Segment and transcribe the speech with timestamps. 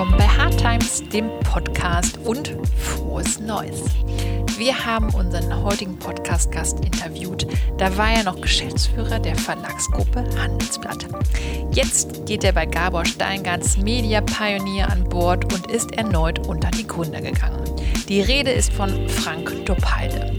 [0.00, 3.82] willkommen bei Hard Times, dem Podcast und frohes Neues.
[4.56, 7.46] Wir haben unseren heutigen Podcast-Gast interviewt.
[7.76, 11.06] Da war er noch Geschäftsführer der Verlagsgruppe Handelsblatt.
[11.72, 16.86] Jetzt geht er bei Gabor Steingarts Media Pioneer an Bord und ist erneut unter die
[16.86, 17.62] Gründer gegangen.
[18.08, 20.32] Die Rede ist von Frank Doppalde.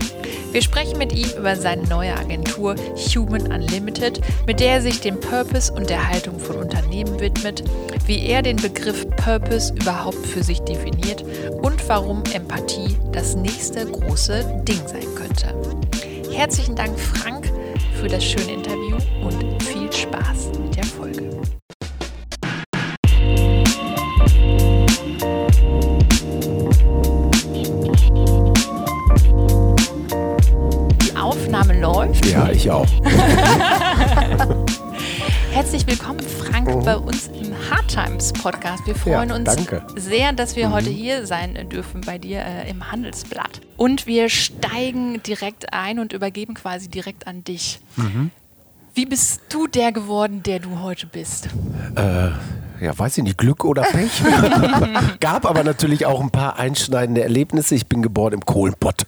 [0.52, 5.18] Wir sprechen mit ihm über seine neue Agentur Human Unlimited, mit der er sich dem
[5.18, 7.63] Purpose und der Haltung von Unternehmen widmet,
[8.05, 11.23] wie er den Begriff Purpose überhaupt für sich definiert
[11.61, 15.56] und warum Empathie das nächste große Ding sein könnte.
[16.33, 17.50] Herzlichen Dank, Frank,
[17.93, 20.61] für das schöne Interview und viel Spaß
[32.61, 32.88] ich auch.
[35.52, 36.81] Herzlich willkommen, Frank, oh.
[36.81, 38.86] bei uns im Hard Times Podcast.
[38.86, 39.84] Wir freuen ja, uns danke.
[39.95, 40.73] sehr, dass wir mhm.
[40.73, 43.62] heute hier sein dürfen bei dir äh, im Handelsblatt.
[43.78, 47.80] Und wir steigen direkt ein und übergeben quasi direkt an dich.
[47.95, 48.30] Mhm.
[48.94, 51.50] Wie bist du der geworden, der du heute bist?
[51.95, 52.30] Äh,
[52.82, 54.24] ja, weiß ich nicht, Glück oder Pech.
[55.20, 57.76] Gab aber natürlich auch ein paar einschneidende Erlebnisse.
[57.76, 59.06] Ich bin geboren im Kohlenpott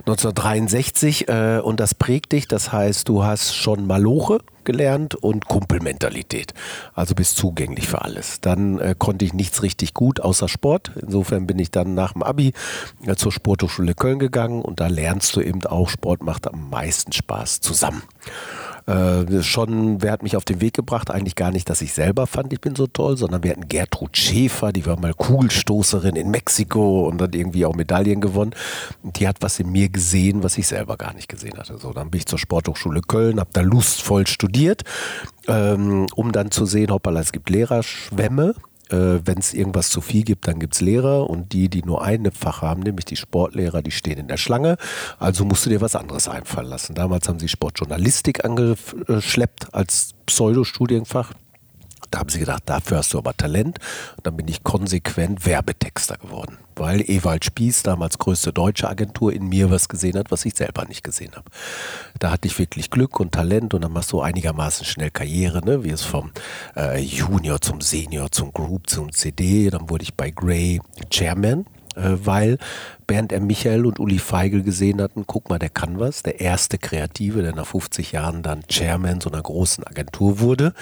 [0.00, 2.48] 1963 äh, und das prägt dich.
[2.48, 6.52] Das heißt, du hast schon Maloche gelernt und Kumpelmentalität.
[6.94, 8.40] Also bist zugänglich für alles.
[8.40, 10.92] Dann äh, konnte ich nichts richtig gut außer Sport.
[11.00, 12.52] Insofern bin ich dann nach dem Abi
[13.06, 17.12] äh, zur Sporthochschule Köln gegangen und da lernst du eben auch, Sport macht am meisten
[17.12, 18.02] Spaß zusammen.
[18.86, 21.10] Äh, schon, wer hat mich auf den Weg gebracht?
[21.10, 24.16] Eigentlich gar nicht, dass ich selber fand, ich bin so toll, sondern wir hatten Gertrud
[24.16, 28.54] Schäfer, die war mal Kugelstoßerin in Mexiko und hat irgendwie auch Medaillen gewonnen.
[29.02, 31.78] Die hat was in mir gesehen, was ich selber gar nicht gesehen hatte.
[31.78, 34.82] So, dann bin ich zur Sporthochschule Köln, habe da lustvoll studiert,
[35.48, 38.54] ähm, um dann zu sehen, hoppala, es gibt Lehrerschwämme
[38.92, 42.02] äh, wenn es irgendwas zu viel gibt, dann gibt es Lehrer und die, die nur
[42.02, 44.76] ein Fach haben, nämlich die Sportlehrer, die stehen in der Schlange.
[45.18, 46.94] Also musst du dir was anderes einfallen lassen.
[46.94, 51.32] Damals haben sie Sportjournalistik angeschleppt als Pseudostudienfach.
[52.10, 53.78] Da haben sie gedacht, dafür hast du aber Talent.
[54.16, 59.48] Und dann bin ich konsequent Werbetexter geworden, weil Ewald Spieß, damals größte deutsche Agentur, in
[59.48, 61.50] mir was gesehen hat, was ich selber nicht gesehen habe.
[62.18, 65.84] Da hatte ich wirklich Glück und Talent und dann machst du einigermaßen schnell Karriere, ne?
[65.84, 66.32] wie es vom
[66.76, 69.70] äh, Junior zum Senior, zum Group, zum CD.
[69.70, 70.80] Dann wurde ich bei Gray
[71.10, 72.58] Chairman äh, weil
[73.12, 73.46] Bernd M.
[73.46, 77.54] Michael und Uli Feigl gesehen hatten, guck mal, der kann was, der erste Kreative, der
[77.54, 80.72] nach 50 Jahren dann Chairman so einer großen Agentur wurde.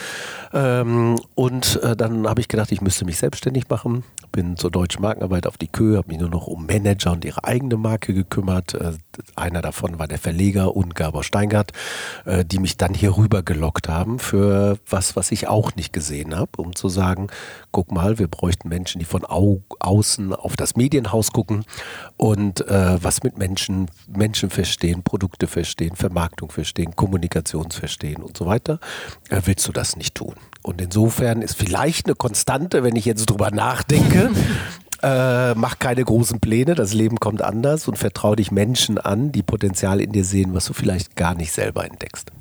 [0.53, 5.03] Ähm, und äh, dann habe ich gedacht, ich müsste mich selbstständig machen, bin zur deutschen
[5.03, 8.75] Markenarbeit auf die Köhe, habe mich nur noch um Manager und ihre eigene Marke gekümmert.
[8.75, 8.93] Äh,
[9.35, 11.73] einer davon war der Verleger und Gabor Steingart,
[12.27, 16.37] äh, die mich dann hier rüber gelockt haben für was, was ich auch nicht gesehen
[16.37, 17.27] habe, um zu sagen,
[17.73, 21.65] guck mal, wir bräuchten Menschen, die von au außen auf das Medienhaus gucken
[22.21, 28.79] und äh, was mit Menschen, Menschen verstehen, Produkte verstehen, Vermarktung verstehen, Kommunikationsverstehen und so weiter.
[29.31, 30.35] Äh, willst du das nicht tun?
[30.61, 34.33] Und insofern ist vielleicht eine Konstante, wenn ich jetzt drüber nachdenke,
[35.03, 39.43] äh, mach keine großen Pläne, das Leben kommt anders und vertraue dich Menschen an, die
[39.43, 42.33] Potenzial in dir sehen, was du vielleicht gar nicht selber entdeckst.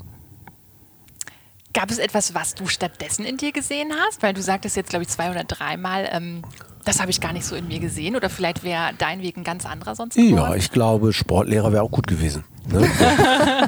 [1.73, 4.23] Gab es etwas, was du stattdessen in dir gesehen hast?
[4.23, 6.41] Weil du sagtest jetzt, glaube ich, zwei oder dreimal, ähm,
[6.83, 8.15] das habe ich gar nicht so in mir gesehen.
[8.15, 10.35] Oder vielleicht wäre dein Weg ein ganz anderer sonst geworden?
[10.35, 12.43] Ja, ich glaube, Sportlehrer wäre auch gut gewesen.
[12.71, 12.87] Ne?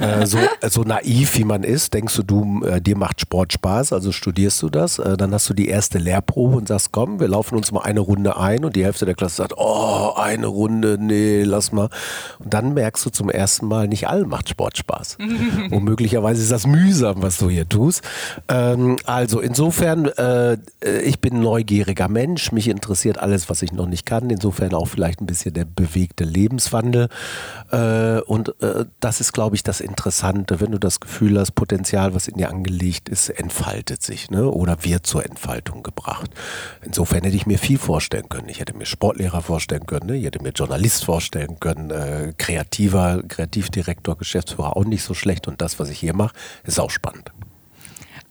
[0.00, 3.92] äh, so, so, naiv wie man ist, denkst du, du äh, dir macht Sport Spaß,
[3.92, 4.98] also studierst du das.
[4.98, 8.00] Äh, dann hast du die erste Lehrprobe und sagst, komm, wir laufen uns mal eine
[8.00, 11.88] Runde ein und die Hälfte der Klasse sagt, oh, eine Runde, nee, lass mal.
[12.38, 15.18] Und dann merkst du zum ersten Mal, nicht allen macht Sport Spaß.
[15.70, 18.02] und möglicherweise ist das mühsam, was du hier tust.
[18.48, 20.58] Ähm, also insofern, äh,
[21.04, 24.30] ich bin ein neugieriger Mensch, mich interessiert alles, was ich noch nicht kann.
[24.30, 27.08] Insofern auch vielleicht ein bisschen der bewegte Lebenswandel.
[27.70, 32.14] Äh, und äh, das ist, glaube ich, das Interessante, wenn du das Gefühl hast, Potenzial,
[32.14, 34.48] was in dir angelegt ist, entfaltet sich ne?
[34.48, 36.30] oder wird zur Entfaltung gebracht.
[36.82, 38.48] Insofern hätte ich mir viel vorstellen können.
[38.48, 40.16] Ich hätte mir Sportlehrer vorstellen können, ne?
[40.16, 45.60] ich hätte mir Journalist vorstellen können, äh, kreativer, Kreativdirektor, Geschäftsführer auch nicht so schlecht und
[45.60, 46.34] das, was ich hier mache,
[46.64, 47.32] ist auch spannend.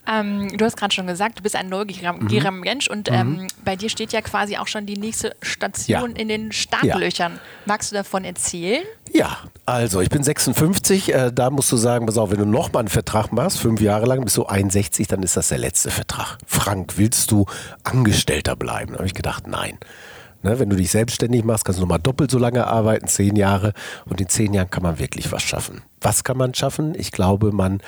[0.07, 2.59] Ähm, du hast gerade schon gesagt, du bist ein neugieriger mhm.
[2.61, 3.15] Mensch und mhm.
[3.15, 6.21] ähm, bei dir steht ja quasi auch schon die nächste Station ja.
[6.21, 7.33] in den Startlöchern.
[7.33, 7.39] Ja.
[7.65, 8.83] Magst du davon erzählen?
[9.13, 12.81] Ja, also ich bin 56, äh, da musst du sagen, pass auf, wenn du nochmal
[12.81, 16.37] einen Vertrag machst, fünf Jahre lang, bist du 61, dann ist das der letzte Vertrag.
[16.45, 17.45] Frank, willst du
[17.83, 18.93] Angestellter bleiben?
[18.93, 19.77] Da habe ich gedacht, nein.
[20.43, 23.73] Ne, wenn du dich selbstständig machst, kannst du nochmal doppelt so lange arbeiten, zehn Jahre.
[24.05, 25.83] Und in zehn Jahren kann man wirklich was schaffen.
[26.01, 26.95] Was kann man schaffen?
[26.95, 27.81] Ich glaube, man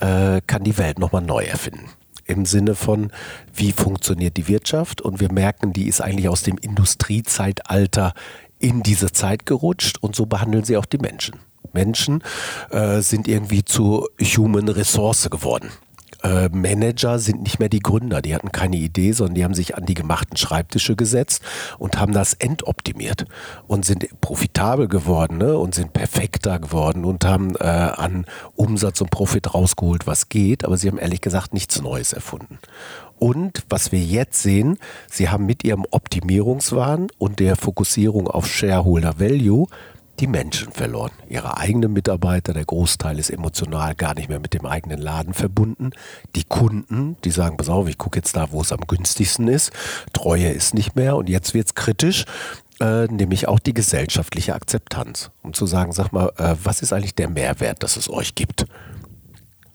[0.00, 1.88] äh, kann die Welt nochmal neu erfinden.
[2.26, 3.12] im Sinne von,
[3.52, 8.14] wie funktioniert die Wirtschaft und wir merken, die ist eigentlich aus dem Industriezeitalter
[8.58, 11.36] in diese Zeit gerutscht und so behandeln sie auch die Menschen.
[11.74, 12.22] Menschen
[12.70, 15.70] äh, sind irgendwie zu Human Resource geworden.
[16.24, 19.76] Äh, Manager sind nicht mehr die Gründer, die hatten keine Idee, sondern die haben sich
[19.76, 21.42] an die gemachten Schreibtische gesetzt
[21.78, 23.26] und haben das entoptimiert
[23.66, 25.56] und sind profitabel geworden ne?
[25.58, 28.24] und sind perfekter geworden und haben äh, an
[28.56, 32.58] Umsatz und Profit rausgeholt, was geht, aber sie haben ehrlich gesagt nichts Neues erfunden.
[33.18, 34.78] Und was wir jetzt sehen,
[35.10, 39.66] sie haben mit ihrem Optimierungswahn und der Fokussierung auf Shareholder Value
[40.20, 41.10] die Menschen verloren.
[41.28, 45.90] Ihre eigenen Mitarbeiter, der Großteil ist emotional gar nicht mehr mit dem eigenen Laden verbunden.
[46.36, 49.72] Die Kunden, die sagen, pass auf, ich gucke jetzt da, wo es am günstigsten ist.
[50.12, 52.24] Treue ist nicht mehr und jetzt wird es kritisch.
[52.80, 55.30] Äh, nämlich auch die gesellschaftliche Akzeptanz.
[55.42, 58.66] Um zu sagen, sag mal, äh, was ist eigentlich der Mehrwert, dass es euch gibt?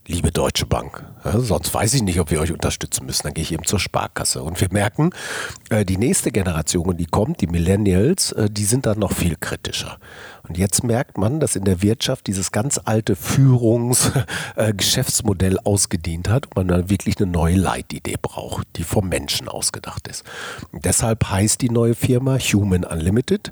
[0.09, 1.05] Liebe Deutsche Bank.
[1.23, 3.23] Ja, sonst weiß ich nicht, ob wir euch unterstützen müssen.
[3.23, 4.41] Dann gehe ich eben zur Sparkasse.
[4.41, 5.11] Und wir merken,
[5.69, 9.99] äh, die nächste Generation, die kommt, die Millennials, äh, die sind dann noch viel kritischer.
[10.49, 16.47] Und jetzt merkt man, dass in der Wirtschaft dieses ganz alte Führungsgeschäftsmodell äh, ausgedient hat
[16.47, 20.23] und man dann wirklich eine neue Leitidee braucht, die vom Menschen ausgedacht ist.
[20.71, 23.51] Und deshalb heißt die neue Firma Human Unlimited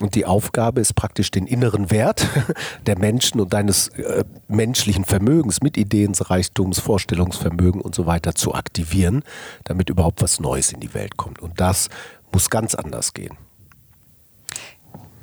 [0.00, 2.26] und die Aufgabe ist praktisch den inneren Wert
[2.86, 9.22] der Menschen und deines äh, menschlichen Vermögens mit Ideensreichtums, Vorstellungsvermögen und so weiter zu aktivieren,
[9.62, 11.38] damit überhaupt was Neues in die Welt kommt.
[11.38, 11.88] Und das
[12.32, 13.36] muss ganz anders gehen.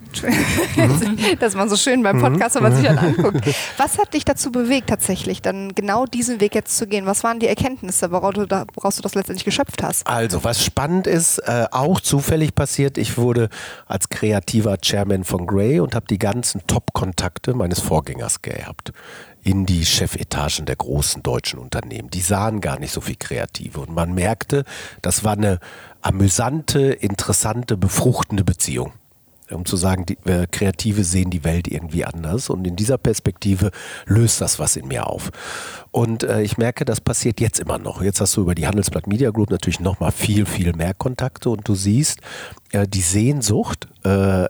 [1.40, 3.42] dass man so schön beim Podcast, wenn man sich dann anguckt.
[3.78, 7.06] Was hat dich dazu bewegt, tatsächlich dann genau diesen Weg jetzt zu gehen?
[7.06, 10.06] Was waren die Erkenntnisse, woraus du, da, woraus du das letztendlich geschöpft hast?
[10.08, 13.50] Also, was spannend ist, äh, auch zufällig passiert, ich wurde
[13.88, 18.92] als kreativer Chairman von Grey und habe die ganzen Top-Kontakte meines Vorgängers gehabt
[19.42, 22.10] in die Chefetagen der großen deutschen Unternehmen.
[22.10, 23.80] Die sahen gar nicht so viel Kreative.
[23.80, 24.66] Und man merkte,
[25.02, 25.60] das war eine
[26.02, 28.92] amüsante, interessante, befruchtende Beziehung
[29.52, 32.50] um zu sagen, die äh, Kreative sehen die Welt irgendwie anders.
[32.50, 33.72] Und in dieser Perspektive
[34.06, 35.32] löst das was in mir auf.
[35.92, 38.02] Und äh, ich merke, das passiert jetzt immer noch.
[38.02, 41.50] Jetzt hast du über die Handelsblatt Media Group natürlich noch mal viel, viel mehr Kontakte
[41.50, 42.20] und du siehst
[42.72, 44.46] äh, die Sehnsucht, äh,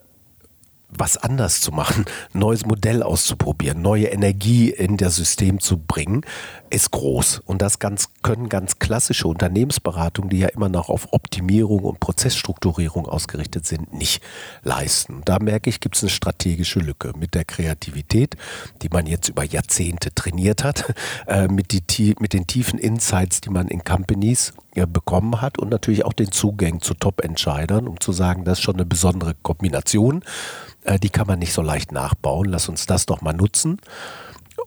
[0.89, 6.21] was anders zu machen, neues Modell auszuprobieren, neue Energie in das System zu bringen,
[6.69, 7.41] ist groß.
[7.45, 13.07] Und das ganz, können ganz klassische Unternehmensberatungen, die ja immer noch auf Optimierung und Prozessstrukturierung
[13.07, 14.21] ausgerichtet sind, nicht
[14.63, 15.21] leisten.
[15.25, 18.35] Da merke ich, gibt es eine strategische Lücke mit der Kreativität,
[18.81, 20.93] die man jetzt über Jahrzehnte trainiert hat,
[21.27, 24.53] äh, mit, die, mit den tiefen Insights, die man in Companies
[24.85, 28.75] bekommen hat und natürlich auch den Zugang zu Top-Entscheidern, um zu sagen, das ist schon
[28.75, 30.23] eine besondere Kombination.
[30.83, 32.47] Äh, die kann man nicht so leicht nachbauen.
[32.47, 33.79] Lass uns das doch mal nutzen,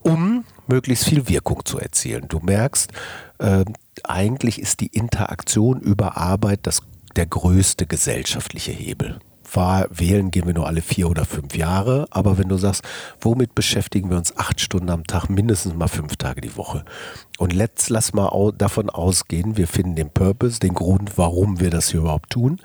[0.02, 2.26] um möglichst viel Wirkung zu erzielen.
[2.28, 2.90] Du merkst,
[3.38, 3.64] äh,
[4.04, 6.82] eigentlich ist die Interaktion über Arbeit das,
[7.16, 9.18] der größte gesellschaftliche Hebel.
[9.54, 12.84] Wählen gehen wir nur alle vier oder fünf Jahre, aber wenn du sagst,
[13.20, 16.86] womit beschäftigen wir uns acht Stunden am Tag, mindestens mal fünf Tage die Woche.
[17.36, 21.68] Und let's lass mal au davon ausgehen, wir finden den Purpose, den Grund, warum wir
[21.68, 22.60] das hier überhaupt tun.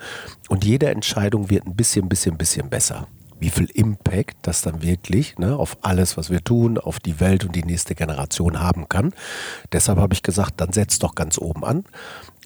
[0.48, 3.06] Und jede Entscheidung wird ein bisschen, bisschen, bisschen besser
[3.40, 7.44] wie viel Impact das dann wirklich ne, auf alles, was wir tun, auf die Welt
[7.44, 9.12] und die nächste Generation haben kann.
[9.72, 11.84] Deshalb habe ich gesagt, dann setz doch ganz oben an,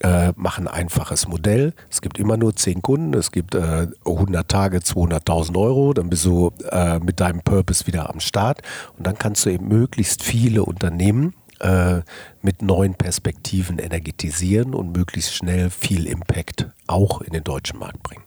[0.00, 1.74] äh, mach ein einfaches Modell.
[1.90, 6.24] Es gibt immer nur 10 Kunden, es gibt äh, 100 Tage, 200.000 Euro, dann bist
[6.24, 8.62] du äh, mit deinem Purpose wieder am Start
[8.96, 12.00] und dann kannst du eben möglichst viele Unternehmen äh,
[12.42, 18.24] mit neuen Perspektiven energetisieren und möglichst schnell viel Impact auch in den deutschen Markt bringen.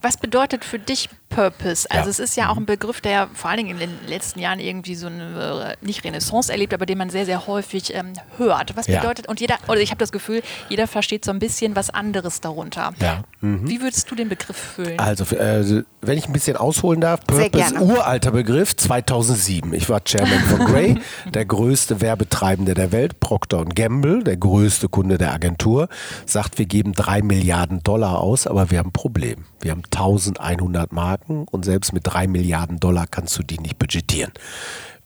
[0.00, 1.86] Was bedeutet für dich Purpose?
[1.90, 2.10] Also ja.
[2.10, 4.94] es ist ja auch ein Begriff, der vor allen Dingen in den letzten Jahren irgendwie
[4.94, 8.74] so eine, äh, nicht Renaissance erlebt, aber den man sehr, sehr häufig ähm, hört.
[8.76, 9.30] Was bedeutet, ja.
[9.30, 12.94] und jeder, oder ich habe das Gefühl, jeder versteht so ein bisschen was anderes darunter.
[13.00, 13.22] Ja.
[13.40, 13.68] Mhm.
[13.68, 14.98] Wie würdest du den Begriff füllen?
[14.98, 19.74] Also, äh, wenn ich ein bisschen ausholen darf, Purpose, uralter Begriff, 2007.
[19.74, 20.96] Ich war Chairman von Gray,
[21.34, 25.88] der größte Werbetreibende der Welt, Procter Gamble, der größte Kunde der Agentur,
[26.24, 29.44] sagt, wir geben drei Milliarden Dollar aus, aber wir haben ein Problem.
[29.60, 34.32] Wir haben 1100 Marken und selbst mit drei Milliarden Dollar kannst du die nicht budgetieren.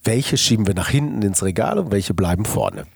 [0.02, 2.86] Welche schieben wir nach hinten ins Regal und welche bleiben vorne?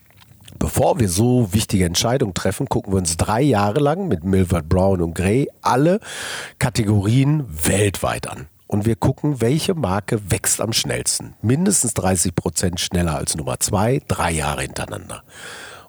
[0.58, 5.02] Bevor wir so wichtige Entscheidungen treffen, gucken wir uns drei Jahre lang mit Milford Brown
[5.02, 6.00] und Gray alle
[6.58, 8.46] Kategorien weltweit an.
[8.66, 11.34] Und wir gucken, welche Marke wächst am schnellsten.
[11.42, 15.22] Mindestens 30 Prozent schneller als Nummer zwei, drei Jahre hintereinander.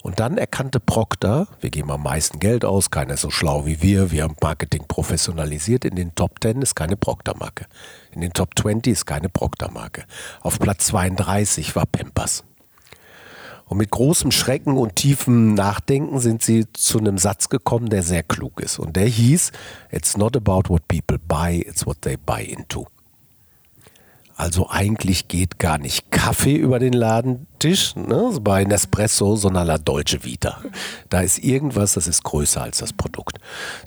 [0.05, 3.81] Und dann erkannte Procter, wir geben am meisten Geld aus, keiner ist so schlau wie
[3.81, 7.65] wir, wir haben Marketing professionalisiert, in den Top 10 ist keine Procter-Marke.
[8.11, 10.03] In den Top 20 ist keine Procter-Marke.
[10.41, 12.43] Auf Platz 32 war Pampers.
[13.65, 18.21] Und mit großem Schrecken und tiefem Nachdenken sind sie zu einem Satz gekommen, der sehr
[18.21, 18.77] klug ist.
[18.77, 19.51] Und der hieß,
[19.89, 22.85] It's not about what people buy, it's what they buy into.
[24.35, 26.93] Also eigentlich geht gar nicht Kaffee über den
[27.55, 30.61] Ladentisch ne, bei Nespresso, sondern La Dolce Vita.
[31.09, 33.37] Da ist irgendwas, das ist größer als das Produkt.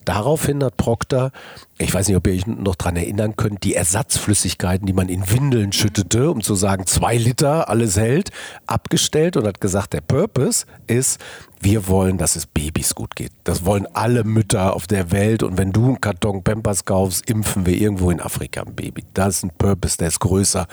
[0.05, 1.33] Daraufhin hat Procter,
[1.77, 5.31] ich weiß nicht, ob ihr euch noch daran erinnern könnt, die Ersatzflüssigkeiten, die man in
[5.31, 8.31] Windeln schüttete, um zu sagen, zwei Liter, alles hält,
[8.67, 11.21] abgestellt und hat gesagt, der Purpose ist,
[11.61, 13.33] wir wollen, dass es Babys gut geht.
[13.45, 15.43] Das wollen alle Mütter auf der Welt.
[15.43, 19.05] Und wenn du einen Karton Pampers kaufst, impfen wir irgendwo in Afrika ein Baby.
[19.15, 20.69] Das ist ein Purpose, der ist größer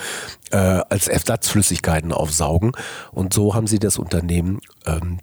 [0.51, 2.73] äh, als Ersatzflüssigkeiten aufsaugen.
[3.11, 5.19] Und so haben sie das Unternehmen ähm,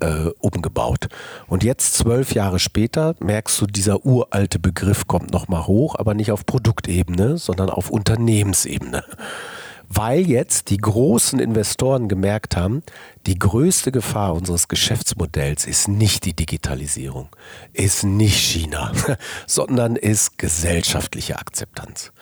[0.00, 1.08] äh, umgebaut.
[1.46, 6.32] Und jetzt, zwölf Jahre später, merkst du, dieser uralte Begriff kommt nochmal hoch, aber nicht
[6.32, 9.04] auf Produktebene, sondern auf Unternehmensebene
[9.88, 12.82] weil jetzt die großen Investoren gemerkt haben,
[13.26, 17.28] die größte Gefahr unseres Geschäftsmodells ist nicht die Digitalisierung,
[17.72, 18.92] ist nicht China,
[19.46, 22.12] sondern ist gesellschaftliche Akzeptanz.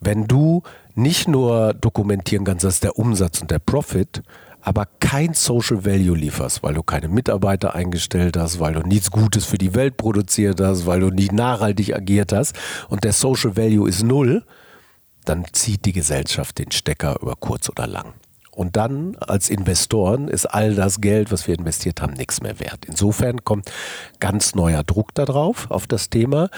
[0.00, 0.62] Wenn du
[0.96, 4.22] nicht nur dokumentieren kannst, dass der Umsatz und der Profit,
[4.62, 9.44] aber kein Social Value lieferst, weil du keine Mitarbeiter eingestellt hast, weil du nichts Gutes
[9.44, 12.56] für die Welt produziert hast, weil du nicht nachhaltig agiert hast
[12.88, 14.44] und der Social Value ist null,
[15.24, 18.14] dann zieht die Gesellschaft den Stecker über kurz oder lang.
[18.50, 22.86] Und dann als Investoren ist all das Geld, was wir investiert haben, nichts mehr wert.
[22.86, 23.70] Insofern kommt
[24.18, 26.48] ganz neuer Druck darauf, auf das Thema.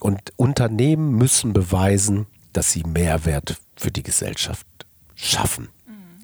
[0.00, 2.26] Und Unternehmen müssen beweisen,
[2.56, 4.66] dass sie Mehrwert für die Gesellschaft
[5.14, 5.68] schaffen.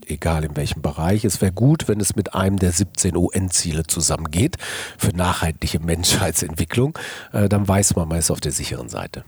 [0.07, 1.25] Egal in welchem Bereich.
[1.25, 4.57] Es wäre gut, wenn es mit einem der 17 UN-Ziele zusammengeht
[4.99, 6.99] für nachhaltige Menschheitsentwicklung.
[7.33, 9.25] Äh, dann weiß man, man ist auf der sicheren Seite.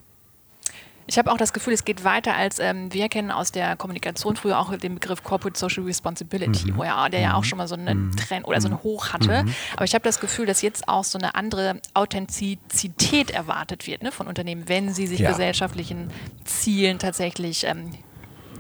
[1.06, 4.36] Ich habe auch das Gefühl, es geht weiter als ähm, wir kennen aus der Kommunikation
[4.36, 6.76] früher auch den Begriff Corporate Social Responsibility, mhm.
[6.76, 7.44] wo ja, der ja auch mhm.
[7.44, 8.16] schon mal so einen mhm.
[8.16, 9.42] Trend oder so einen Hoch hatte.
[9.42, 9.54] Mhm.
[9.74, 14.12] Aber ich habe das Gefühl, dass jetzt auch so eine andere Authentizität erwartet wird ne,
[14.12, 15.30] von Unternehmen, wenn sie sich ja.
[15.30, 16.10] gesellschaftlichen
[16.44, 17.90] Zielen tatsächlich ähm,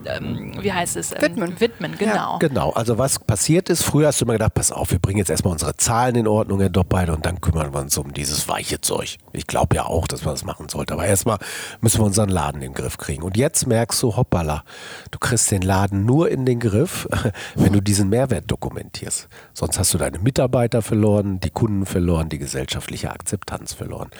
[0.06, 1.12] ähm, wie heißt es?
[1.12, 1.60] Ähm, widmen.
[1.60, 2.14] Widmen, genau.
[2.14, 2.38] Ja.
[2.38, 5.30] Genau, also was passiert ist, früher hast du immer gedacht, pass auf, wir bringen jetzt
[5.30, 8.80] erstmal unsere Zahlen in Ordnung, Herr Doppbeide, und dann kümmern wir uns um dieses weiche
[8.80, 9.18] Zeug.
[9.32, 11.38] Ich glaube ja auch, dass man das machen sollte, aber erstmal
[11.80, 13.22] müssen wir unseren Laden in den Griff kriegen.
[13.22, 14.64] Und jetzt merkst du, hoppala,
[15.10, 17.08] du kriegst den Laden nur in den Griff,
[17.54, 19.28] wenn du diesen Mehrwert dokumentierst.
[19.52, 24.10] Sonst hast du deine Mitarbeiter verloren, die Kunden verloren, die gesellschaftliche Akzeptanz verloren.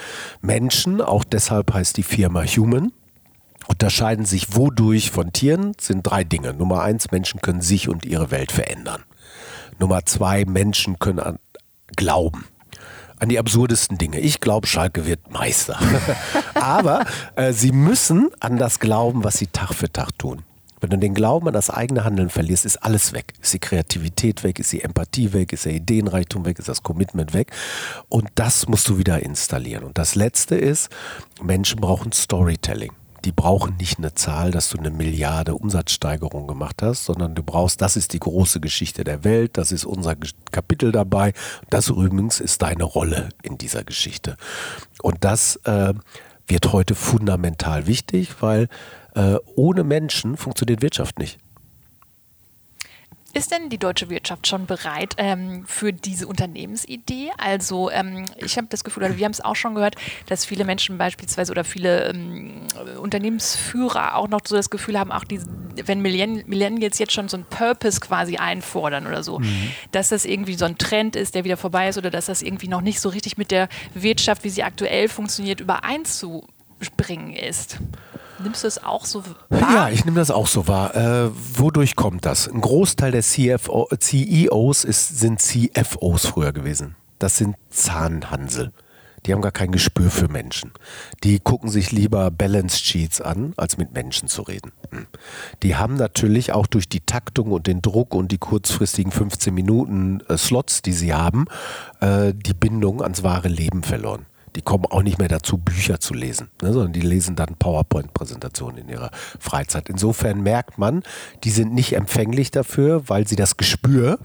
[0.41, 2.93] Menschen, auch deshalb heißt die Firma Human,
[3.68, 6.54] unterscheiden sich wodurch von Tieren, sind drei Dinge.
[6.54, 9.02] Nummer eins, Menschen können sich und ihre Welt verändern.
[9.78, 11.38] Nummer zwei, Menschen können an
[11.97, 12.44] glauben
[13.18, 14.18] an die absurdesten Dinge.
[14.21, 15.78] Ich glaube, Schalke wird Meister.
[16.54, 17.06] Aber
[17.37, 20.42] äh, sie müssen an das glauben, was sie Tag für Tag tun.
[20.80, 23.33] Wenn du den Glauben an das eigene Handeln verlierst, ist alles weg.
[23.40, 27.33] Ist die Kreativität weg, ist die Empathie weg, ist der Ideenreichtum weg, ist das Commitment
[27.33, 27.52] weg.
[28.11, 29.85] Und das musst du wieder installieren.
[29.85, 30.90] Und das Letzte ist,
[31.40, 32.92] Menschen brauchen Storytelling
[33.25, 37.81] die brauchen nicht eine Zahl, dass du eine Milliarde Umsatzsteigerung gemacht hast, sondern du brauchst,
[37.81, 40.14] das ist die große Geschichte der Welt, das ist unser
[40.50, 41.33] Kapitel dabei.
[41.71, 44.37] Das übrigens ist deine Rolle in dieser Geschichte.
[45.02, 45.95] Und das äh,
[46.47, 48.69] wird heute fundamental wichtig, weil
[49.14, 51.38] äh, ohne Menschen funktioniert Wirtschaft nicht.
[53.35, 57.33] Ist denn die deutsche Wirtschaft schon bereit ähm, für diese Unternehmensidee?
[57.37, 60.64] Also ähm, ich habe das Gefühl, oder wir haben es auch schon gehört, dass viele
[60.64, 62.62] Menschen beispielsweise oder viele ähm,
[63.00, 65.41] Unternehmensführer auch noch so das Gefühl haben, auch die,
[65.85, 69.73] wenn Millennials jetzt schon so einen Purpose quasi einfordern oder so, mhm.
[69.91, 72.69] dass das irgendwie so ein Trend ist, der wieder vorbei ist oder dass das irgendwie
[72.69, 77.79] noch nicht so richtig mit der Wirtschaft, wie sie aktuell funktioniert, übereinzubringen ist.
[78.43, 79.61] Nimmst du es auch so wahr?
[79.61, 80.95] Ja, ich nehme das auch so wahr.
[80.95, 82.49] Äh, wodurch kommt das?
[82.49, 86.97] Ein Großteil der CFO, CEOs ist, sind CFOs früher gewesen.
[87.19, 88.73] Das sind Zahnhansel.
[89.25, 90.73] Die haben gar kein Gespür für Menschen.
[91.23, 94.73] Die gucken sich lieber Balance Sheets an, als mit Menschen zu reden.
[94.91, 95.07] Hm.
[95.62, 100.21] Die haben natürlich auch durch die Taktung und den Druck und die kurzfristigen 15 Minuten
[100.29, 101.47] äh, Slots, die sie haben,
[102.00, 106.14] äh, die Bindung ans wahre Leben verloren die kommen auch nicht mehr dazu, Bücher zu
[106.14, 109.88] lesen, ne, sondern die lesen dann PowerPoint-Präsentationen in ihrer Freizeit.
[109.88, 111.02] Insofern merkt man,
[111.42, 114.18] die sind nicht empfänglich dafür, weil sie das Gespür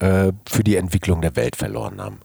[0.00, 2.20] äh, für die Entwicklung der Welt verloren haben.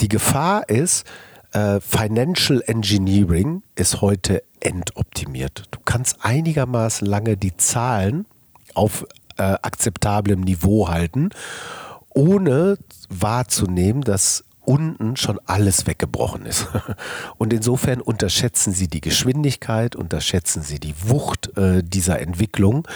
[0.00, 1.06] Die Gefahr ist,
[1.52, 5.64] äh, Financial Engineering ist heute entoptimiert.
[5.70, 8.26] Du kannst einigermaßen lange die Zahlen
[8.74, 9.06] auf
[9.38, 11.30] äh, akzeptablem Niveau halten,
[12.14, 12.78] ohne
[13.08, 16.68] wahrzunehmen, dass unten schon alles weggebrochen ist.
[17.38, 22.86] Und insofern unterschätzen sie die Geschwindigkeit, unterschätzen sie die Wucht äh, dieser Entwicklung.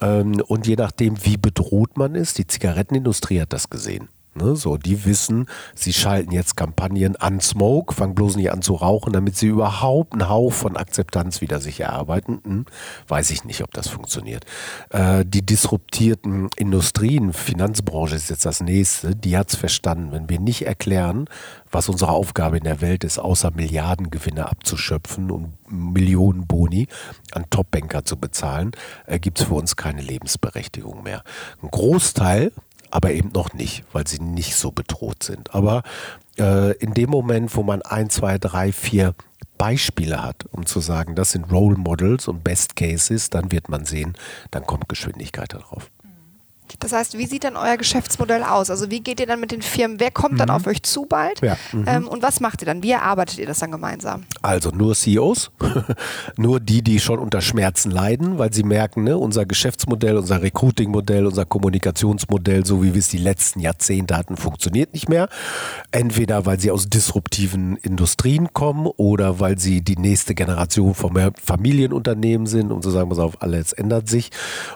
[0.00, 4.08] Ähm, und je nachdem, wie bedroht man ist, die Zigarettenindustrie hat das gesehen.
[4.36, 8.74] Ne, so, die wissen, sie schalten jetzt Kampagnen an Smoke, fangen bloß nicht an zu
[8.74, 12.40] rauchen, damit sie überhaupt einen Hauch von Akzeptanz wieder sich erarbeiten.
[12.44, 12.66] Hm,
[13.06, 14.44] weiß ich nicht, ob das funktioniert.
[14.90, 20.10] Äh, die disruptierten Industrien, Finanzbranche ist jetzt das nächste, die hat es verstanden.
[20.10, 21.26] Wenn wir nicht erklären,
[21.70, 26.88] was unsere Aufgabe in der Welt ist, außer Milliardengewinne abzuschöpfen und Millionen Boni
[27.30, 28.72] an Topbanker zu bezahlen,
[29.06, 31.22] äh, gibt es für uns keine Lebensberechtigung mehr.
[31.62, 32.50] Ein Großteil
[32.94, 35.52] aber eben noch nicht, weil sie nicht so bedroht sind.
[35.52, 35.82] Aber
[36.38, 39.16] äh, in dem Moment, wo man ein, zwei, drei, vier
[39.58, 43.84] Beispiele hat, um zu sagen, das sind Role Models und Best Cases, dann wird man
[43.84, 44.14] sehen,
[44.52, 45.90] dann kommt Geschwindigkeit darauf.
[46.80, 48.70] Das heißt, wie sieht dann euer Geschäftsmodell aus?
[48.70, 50.00] Also wie geht ihr dann mit den Firmen?
[50.00, 50.38] Wer kommt mhm.
[50.38, 51.40] dann auf euch zu bald?
[51.42, 51.56] Ja.
[51.72, 51.84] Mhm.
[51.86, 52.82] Ähm, und was macht ihr dann?
[52.82, 54.24] Wie erarbeitet ihr das dann gemeinsam?
[54.40, 55.50] Also nur CEOs,
[56.36, 61.26] nur die, die schon unter Schmerzen leiden, weil sie merken, ne, unser Geschäftsmodell, unser Recruiting-Modell,
[61.26, 65.28] unser Kommunikationsmodell, so wie wir es die letzten Jahrzehnte hatten, funktioniert nicht mehr.
[65.90, 72.46] Entweder weil sie aus disruptiven Industrien kommen oder weil sie die nächste Generation von Familienunternehmen
[72.46, 74.30] sind, um zu sagen, pass auf, alles ändert sich.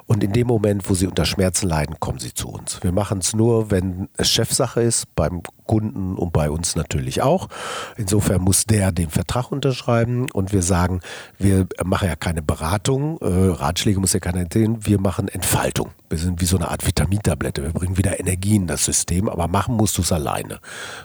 [0.07, 2.83] Und in dem Moment, wo sie unter Schmerzen leiden, entscheiden, kommen Sie zu uns.
[2.83, 7.49] Wir machen es nur, wenn es Chefsache ist, beim Kunden und bei uns natürlich auch.
[7.97, 11.01] Insofern muss der den Vertrag unterschreiben und wir sagen,
[11.39, 15.91] wir machen ja keine Beratung, äh, Ratschläge muss ja keiner erzählen, wir machen Entfaltung.
[16.11, 17.63] Wir sind wie so eine Art Vitamintablette.
[17.63, 20.59] Wir bringen wieder Energie in das System, aber machen musst du es alleine.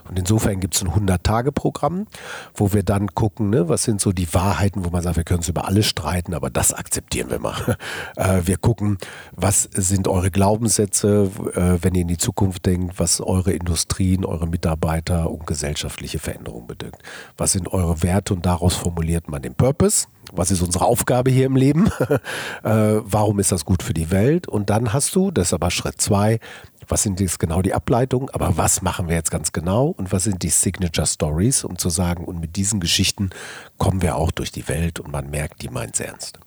[0.08, 2.08] Und insofern gibt es ein 100-Tage-Programm,
[2.56, 5.40] wo wir dann gucken, ne, was sind so die Wahrheiten, wo man sagt, wir können
[5.40, 7.78] uns über alles streiten, aber das akzeptieren wir mal.
[8.16, 8.98] Äh, wir gucken,
[9.36, 14.46] was sind eure Glaubenssätze, äh, wenn ihr in die Zukunft denkt, was eure Industrien, eure
[14.54, 16.98] Mitarbeiter und gesellschaftliche Veränderungen bedingt.
[17.38, 20.08] Was sind eure Werte und daraus formuliert man den Purpose.
[20.32, 21.88] Was ist unsere Aufgabe hier im Leben?
[22.64, 24.48] äh, warum ist das gut für die Welt?
[24.48, 26.40] Und dann hast du, das ist aber Schritt zwei,
[26.88, 30.24] was sind jetzt genau die Ableitungen, aber was machen wir jetzt ganz genau und was
[30.24, 33.32] sind die Signature Stories, um zu sagen, und mit diesen Geschichten
[33.78, 36.40] kommen wir auch durch die Welt und man merkt, die meint es ernst.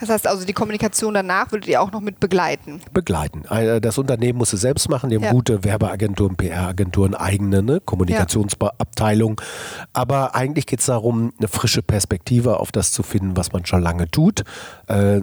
[0.00, 2.80] Das heißt also, die Kommunikation danach würdet ihr auch noch mit begleiten?
[2.92, 3.44] Begleiten.
[3.50, 5.10] Äh, das Unternehmen muss es selbst machen.
[5.10, 5.32] Die haben ja.
[5.32, 7.80] gute Werbeagenturen, PR-Agenturen, eigene ne?
[7.80, 9.40] Kommunikationsabteilung.
[9.92, 13.82] Aber eigentlich geht es darum, eine frische Perspektive auf das zu finden, was man schon
[13.82, 14.44] lange tut.
[14.86, 15.22] Äh,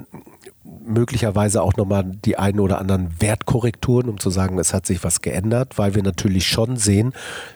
[0.85, 5.21] möglicherweise auch nochmal die einen oder anderen Wertkorrekturen, um zu sagen, es hat sich was
[5.21, 7.13] geändert, weil wir natürlich schon sehen,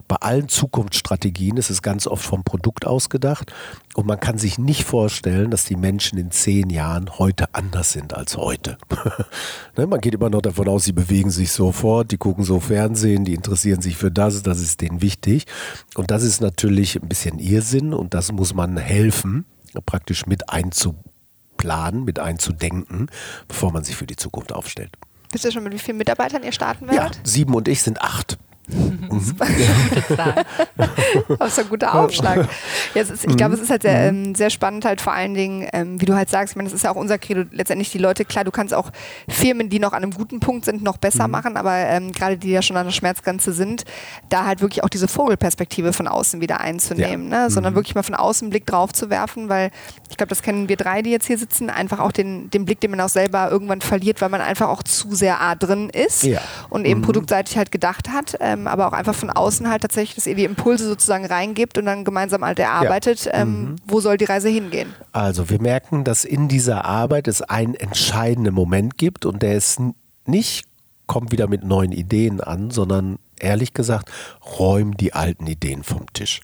[0.07, 3.53] bei allen Zukunftsstrategien ist es ganz oft vom Produkt ausgedacht
[3.95, 8.13] und man kann sich nicht vorstellen, dass die Menschen in zehn Jahren heute anders sind
[8.13, 8.77] als heute.
[9.77, 13.25] ne, man geht immer noch davon aus, sie bewegen sich sofort, die gucken so Fernsehen,
[13.25, 15.45] die interessieren sich für das, das ist denen wichtig
[15.95, 19.45] und das ist natürlich ein bisschen Irrsinn und das muss man helfen
[19.85, 21.08] praktisch mit einzubauen
[21.59, 23.11] planen, mit einzudenken,
[23.47, 24.89] bevor man sich für die Zukunft aufstellt.
[25.31, 27.17] Wisst ihr schon, mit wie vielen Mitarbeitern ihr starten werdet?
[27.17, 28.39] Ja, sieben und ich sind acht.
[29.09, 29.35] Mhm.
[31.39, 32.47] das ist ein guter Aufschlag.
[32.93, 34.25] Ja, ist, ich glaube, es ist halt sehr, mhm.
[34.25, 36.75] ähm, sehr spannend, halt vor allen Dingen, ähm, wie du halt sagst, ich meine, das
[36.75, 38.91] ist ja auch unser Credo, letztendlich die Leute, klar, du kannst auch
[39.27, 41.31] Firmen, die noch an einem guten Punkt sind, noch besser mhm.
[41.31, 43.83] machen, aber ähm, gerade die ja schon an der Schmerzgrenze sind,
[44.29, 47.43] da halt wirklich auch diese Vogelperspektive von außen wieder einzunehmen, ja.
[47.43, 47.49] ne?
[47.49, 47.77] sondern mhm.
[47.77, 49.71] wirklich mal von außen einen Blick drauf zu werfen, weil
[50.09, 52.79] ich glaube, das kennen wir drei, die jetzt hier sitzen, einfach auch den, den Blick,
[52.79, 56.23] den man auch selber irgendwann verliert, weil man einfach auch zu sehr A drin ist
[56.23, 56.39] ja.
[56.69, 57.05] und eben mhm.
[57.05, 58.37] produktseitig halt gedacht hat.
[58.39, 61.77] Ähm, ähm, aber auch einfach von außen halt tatsächlich, dass ihr die Impulse sozusagen reingibt
[61.77, 63.33] und dann gemeinsam halt erarbeitet, ja.
[63.33, 63.75] ähm, mhm.
[63.85, 64.93] wo soll die Reise hingehen.
[65.11, 69.81] Also wir merken, dass in dieser Arbeit es einen entscheidenden Moment gibt und der ist
[70.25, 70.65] nicht,
[71.07, 74.11] kommt wieder mit neuen Ideen an, sondern ehrlich gesagt,
[74.59, 76.41] räum die alten Ideen vom Tisch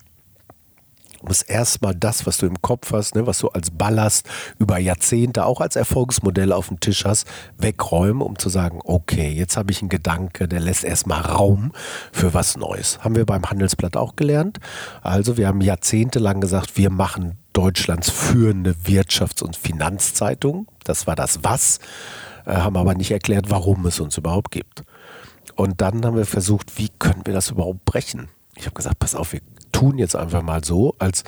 [1.28, 4.28] muss erstmal das, was du im Kopf hast, ne, was du als Ballast
[4.60, 9.58] über Jahrzehnte auch als Erfolgsmodell auf dem Tisch hast, wegräumen, um zu sagen, okay, jetzt
[9.58, 11.72] habe ich einen Gedanke, der lässt erstmal Raum
[12.12, 13.00] für was Neues.
[13.00, 14.60] Haben wir beim Handelsblatt auch gelernt.
[15.02, 20.68] Also wir haben jahrzehntelang gesagt, wir machen Deutschlands führende Wirtschafts- und Finanzzeitung.
[20.84, 21.80] Das war das Was,
[22.46, 24.84] äh, haben aber nicht erklärt, warum es uns überhaupt gibt.
[25.56, 28.28] Und dann haben wir versucht, wie können wir das überhaupt brechen?
[28.58, 29.42] Ich habe gesagt, pass auf, wir
[29.76, 31.24] tun jetzt einfach mal so, als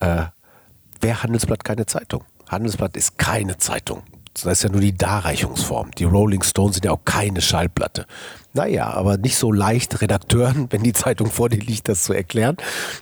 [0.00, 0.24] äh,
[1.00, 2.22] wäre Handelsblatt keine Zeitung.
[2.46, 4.02] Handelsblatt ist keine Zeitung.
[4.34, 5.90] Das ist ja nur die Darreichungsform.
[5.92, 8.06] Die Rolling Stones sind ja auch keine Schallplatte.
[8.52, 12.56] Naja, aber nicht so leicht Redakteuren, wenn die Zeitung vor dir liegt, das zu erklären.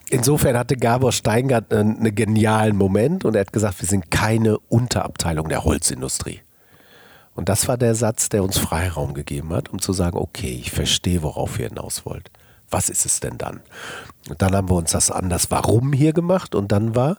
[0.08, 4.58] Insofern hatte Gabor Steingart einen, einen genialen Moment und er hat gesagt, wir sind keine
[4.68, 6.40] Unterabteilung der Holzindustrie.
[7.34, 10.70] Und das war der Satz, der uns Freiraum gegeben hat, um zu sagen, okay, ich
[10.70, 12.30] verstehe, worauf ihr hinaus wollt
[12.70, 13.60] was ist es denn dann?
[14.28, 17.16] Und dann haben wir uns das an das Warum hier gemacht und dann war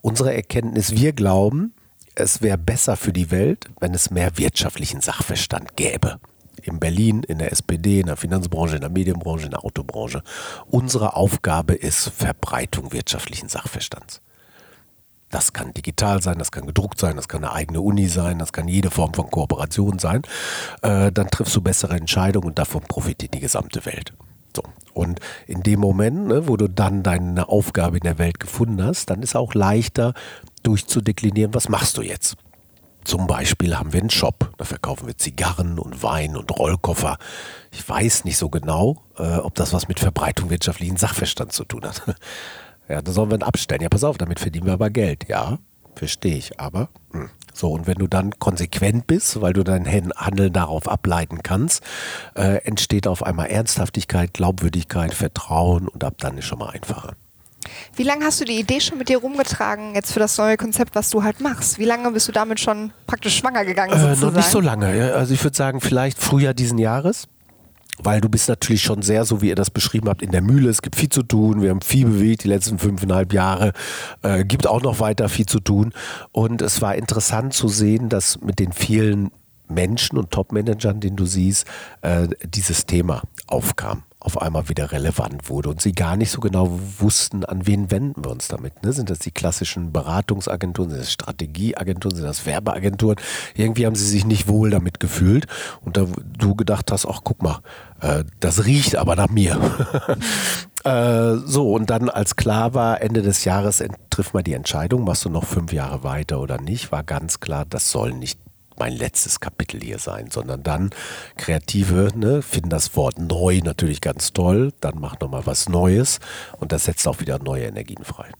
[0.00, 1.72] unsere Erkenntnis, wir glauben,
[2.14, 6.20] es wäre besser für die Welt, wenn es mehr wirtschaftlichen Sachverstand gäbe.
[6.62, 10.22] In Berlin, in der SPD, in der Finanzbranche, in der Medienbranche, in der Autobranche.
[10.66, 14.20] Unsere Aufgabe ist Verbreitung wirtschaftlichen Sachverstands.
[15.30, 18.52] Das kann digital sein, das kann gedruckt sein, das kann eine eigene Uni sein, das
[18.52, 20.22] kann jede Form von Kooperation sein.
[20.82, 24.12] Äh, dann triffst du bessere Entscheidungen und davon profitiert die gesamte Welt.
[24.56, 24.62] So.
[24.92, 29.10] Und in dem Moment, ne, wo du dann deine Aufgabe in der Welt gefunden hast,
[29.10, 30.14] dann ist auch leichter
[30.62, 32.36] durchzudeklinieren, was machst du jetzt?
[33.04, 37.16] Zum Beispiel haben wir einen Shop, da verkaufen wir Zigarren und Wein und Rollkoffer.
[37.70, 41.84] Ich weiß nicht so genau, äh, ob das was mit Verbreitung wirtschaftlichen Sachverstands zu tun
[41.84, 42.02] hat.
[42.88, 43.82] Ja, da sollen wir ihn abstellen.
[43.82, 45.28] Ja, pass auf, damit verdienen wir aber Geld.
[45.28, 45.60] Ja,
[46.00, 46.58] verstehe ich.
[46.58, 47.28] Aber mh.
[47.52, 51.82] So, und wenn du dann konsequent bist, weil du dein Handeln darauf ableiten kannst,
[52.34, 57.12] äh, entsteht auf einmal Ernsthaftigkeit, Glaubwürdigkeit, Vertrauen und ab dann ist schon mal einfacher.
[57.94, 60.94] Wie lange hast du die Idee schon mit dir rumgetragen, jetzt für das neue Konzept,
[60.94, 61.78] was du halt machst?
[61.78, 63.92] Wie lange bist du damit schon praktisch schwanger gegangen?
[63.92, 65.12] Äh, noch nicht so lange.
[65.14, 67.28] Also ich würde sagen, vielleicht Frühjahr diesen Jahres
[68.02, 70.68] weil du bist natürlich schon sehr, so wie ihr das beschrieben habt, in der Mühle.
[70.68, 71.62] Es gibt viel zu tun.
[71.62, 73.72] Wir haben viel bewegt die letzten fünfeinhalb Jahre.
[74.22, 75.92] Äh, gibt auch noch weiter viel zu tun.
[76.32, 79.30] Und es war interessant zu sehen, dass mit den vielen
[79.68, 81.66] Menschen und Top-Managern, den du siehst,
[82.02, 86.78] äh, dieses Thema aufkam auf einmal wieder relevant wurde und sie gar nicht so genau
[86.98, 88.82] wussten, an wen wenden wir uns damit.
[88.84, 88.92] Ne?
[88.92, 93.16] Sind das die klassischen Beratungsagenturen, sind das Strategieagenturen, sind das Werbeagenturen?
[93.54, 95.46] Irgendwie haben sie sich nicht wohl damit gefühlt
[95.80, 96.06] und da
[96.38, 97.60] du gedacht hast, ach guck mal,
[98.00, 99.58] äh, das riecht aber nach mir.
[100.84, 105.24] äh, so, und dann als klar war, Ende des Jahres trifft man die Entscheidung, machst
[105.24, 108.38] du noch fünf Jahre weiter oder nicht, war ganz klar, das soll nicht
[108.80, 110.90] mein letztes Kapitel hier sein, sondern dann
[111.36, 116.18] Kreative ne, finden das Wort neu natürlich ganz toll, dann mach nochmal was Neues
[116.58, 118.32] und das setzt auch wieder neue Energien frei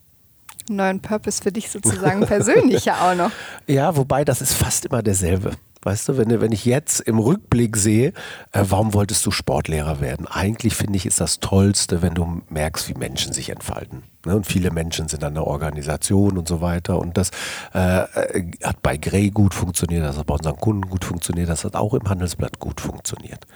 [0.68, 3.31] neuen Purpose für dich sozusagen persönlich ja auch noch.
[3.66, 5.53] Ja, wobei das ist fast immer derselbe.
[5.83, 8.12] Weißt du, wenn, wenn ich jetzt im Rückblick sehe,
[8.53, 10.27] äh, warum wolltest du Sportlehrer werden?
[10.27, 14.03] Eigentlich finde ich, ist das Tollste, wenn du merkst, wie Menschen sich entfalten.
[14.27, 14.37] Ne?
[14.37, 16.99] Und viele Menschen sind an der Organisation und so weiter.
[16.99, 17.31] Und das
[17.75, 21.64] äh, äh, hat bei Grey gut funktioniert, das hat bei unseren Kunden gut funktioniert, das
[21.64, 23.47] hat auch im Handelsblatt gut funktioniert.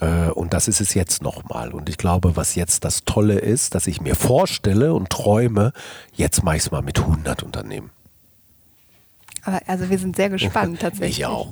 [0.00, 1.72] Äh, und das ist es jetzt nochmal.
[1.72, 5.72] Und ich glaube, was jetzt das Tolle ist, dass ich mir vorstelle und träume,
[6.12, 7.90] jetzt mache ich es mal mit 100 Unternehmen.
[9.44, 11.20] Aber also wir sind sehr gespannt tatsächlich.
[11.20, 11.48] Ich auch.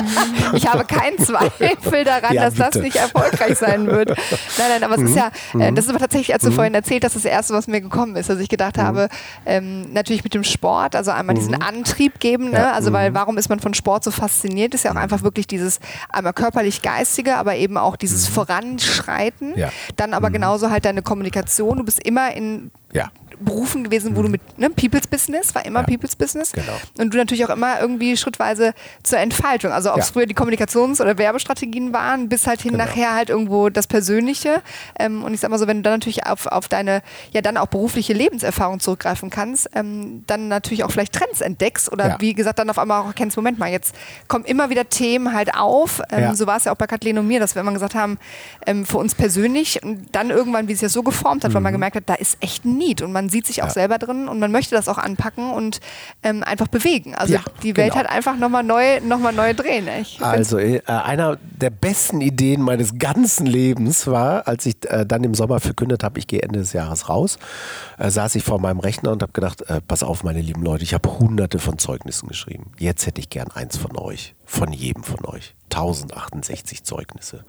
[0.52, 4.08] ich habe keinen Zweifel daran, ja, dass das nicht erfolgreich sein wird.
[4.58, 5.06] Nein, nein, aber es mhm.
[5.08, 5.74] ist ja, äh, mhm.
[5.74, 6.54] das ist aber tatsächlich, als du mhm.
[6.54, 8.30] vorhin erzählt hast, das Erste, was mir gekommen ist.
[8.30, 8.82] Also ich gedacht mhm.
[8.82, 9.08] habe,
[9.46, 11.62] ähm, natürlich mit dem Sport, also einmal diesen mhm.
[11.62, 12.72] Antrieb geben, ne?
[12.72, 13.14] also weil mhm.
[13.14, 14.74] warum ist man von Sport so fasziniert?
[14.74, 19.56] Ist ja auch einfach wirklich dieses einmal körperlich-geistige, aber eben auch dieses Voranschreiten.
[19.56, 19.70] Ja.
[19.96, 21.78] Dann aber genauso halt deine Kommunikation.
[21.78, 23.10] Du bist immer in ja.
[23.40, 24.24] Berufen gewesen, wo mhm.
[24.24, 25.86] du mit ne, People's Business, war immer ja.
[25.86, 26.52] People's Business.
[26.52, 26.72] Genau.
[26.98, 29.72] Und du natürlich auch immer irgendwie schrittweise zur Entfaltung.
[29.72, 30.12] Also ob es ja.
[30.12, 32.84] früher die Kommunikations- oder Werbestrategien waren, bis halt hin genau.
[32.84, 34.62] nachher halt irgendwo das Persönliche.
[34.98, 37.56] Ähm, und ich sag mal so, wenn du dann natürlich auf, auf deine, ja dann
[37.56, 42.16] auch berufliche Lebenserfahrung zurückgreifen kannst, ähm, dann natürlich auch vielleicht Trends entdeckst oder ja.
[42.20, 43.94] wie gesagt dann auf einmal auch erkennst, Moment mal, jetzt
[44.28, 46.02] kommen immer wieder Themen halt auf.
[46.10, 48.18] Ähm, so war es ja auch bei Kathleen und mir, dass wir immer gesagt haben,
[48.66, 51.54] ähm, für uns persönlich und dann irgendwann, wie es ja so geformt hat, mhm.
[51.54, 51.76] weil man mhm.
[51.76, 53.72] gemerkt hat, da ist echt ein Need und man sieht sich auch ja.
[53.72, 55.80] selber drin und man möchte das auch anpacken und
[56.22, 57.16] ähm, einfach bewegen.
[57.16, 58.04] Also ja, die Welt genau.
[58.04, 59.88] hat einfach nochmal neu, noch mal neu drehen.
[60.00, 65.24] Ich also äh, einer der besten Ideen meines ganzen Lebens war, als ich äh, dann
[65.24, 67.38] im Sommer verkündet habe, ich gehe Ende des Jahres raus,
[67.98, 70.84] äh, saß ich vor meinem Rechner und habe gedacht, äh, pass auf meine lieben Leute,
[70.84, 72.70] ich habe hunderte von Zeugnissen geschrieben.
[72.78, 75.56] Jetzt hätte ich gern eins von euch, von jedem von euch.
[75.70, 77.44] 1068 Zeugnisse.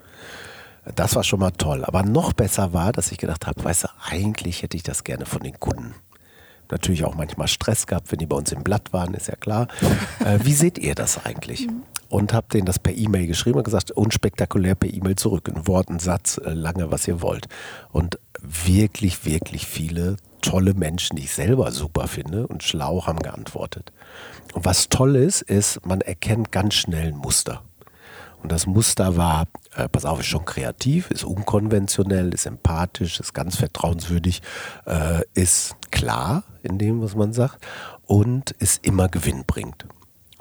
[0.93, 1.84] Das war schon mal toll.
[1.84, 5.26] Aber noch besser war, dass ich gedacht habe, weißt du, eigentlich hätte ich das gerne
[5.26, 5.95] von den Kunden.
[6.71, 9.67] Natürlich auch manchmal Stress gehabt, wenn die bei uns im Blatt waren, ist ja klar.
[10.26, 11.67] äh, wie seht ihr das eigentlich?
[12.10, 15.50] Und habe denen das per E-Mail geschrieben und gesagt, unspektakulär per E-Mail zurück.
[15.50, 17.48] Ein Wort, ein Satz, äh, lange, was ihr wollt.
[17.91, 23.91] Und wirklich, wirklich viele tolle Menschen, die ich selber super finde und schlau haben geantwortet.
[24.54, 27.63] Und was toll ist, ist, man erkennt ganz schnell ein Muster.
[28.45, 33.34] Und das Muster war, äh, pass auf, ist schon kreativ, ist unkonventionell, ist empathisch, ist
[33.34, 34.43] ganz vertrauenswürdig,
[34.86, 37.65] äh, ist klar in dem, was man sagt
[38.05, 39.88] und ist immer gewinnbringend.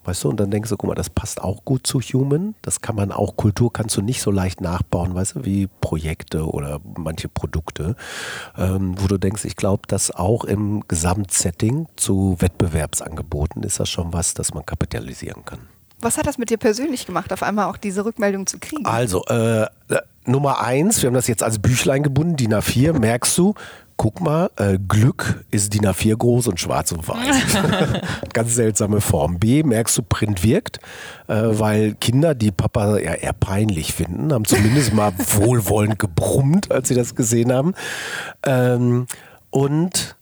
[0.04, 2.54] Weißt du, und dann denkst du, guck mal, das passt auch gut zu Human.
[2.60, 6.46] Das kann man auch, Kultur kannst du nicht so leicht nachbauen, weißt du, wie Projekte
[6.46, 7.96] oder manche Produkte,
[8.58, 14.12] ähm, wo du denkst, ich glaube, dass auch im Gesamtsetting zu Wettbewerbsangeboten ist das schon
[14.12, 15.73] was, das man kapitalisieren kann.
[16.00, 18.84] Was hat das mit dir persönlich gemacht, auf einmal auch diese Rückmeldung zu kriegen?
[18.84, 19.66] Also, äh,
[20.26, 23.54] Nummer eins, wir haben das jetzt als Büchlein gebunden, DIN A4, merkst du,
[23.96, 28.00] guck mal, äh, Glück ist DIN A4 groß und schwarz und weiß.
[28.32, 29.38] Ganz seltsame Form.
[29.38, 30.78] B, merkst du, Print wirkt,
[31.28, 36.88] äh, weil Kinder, die Papa ja eher peinlich finden, haben zumindest mal wohlwollend gebrummt, als
[36.88, 37.74] sie das gesehen haben.
[38.44, 39.06] Ähm,
[39.50, 40.16] und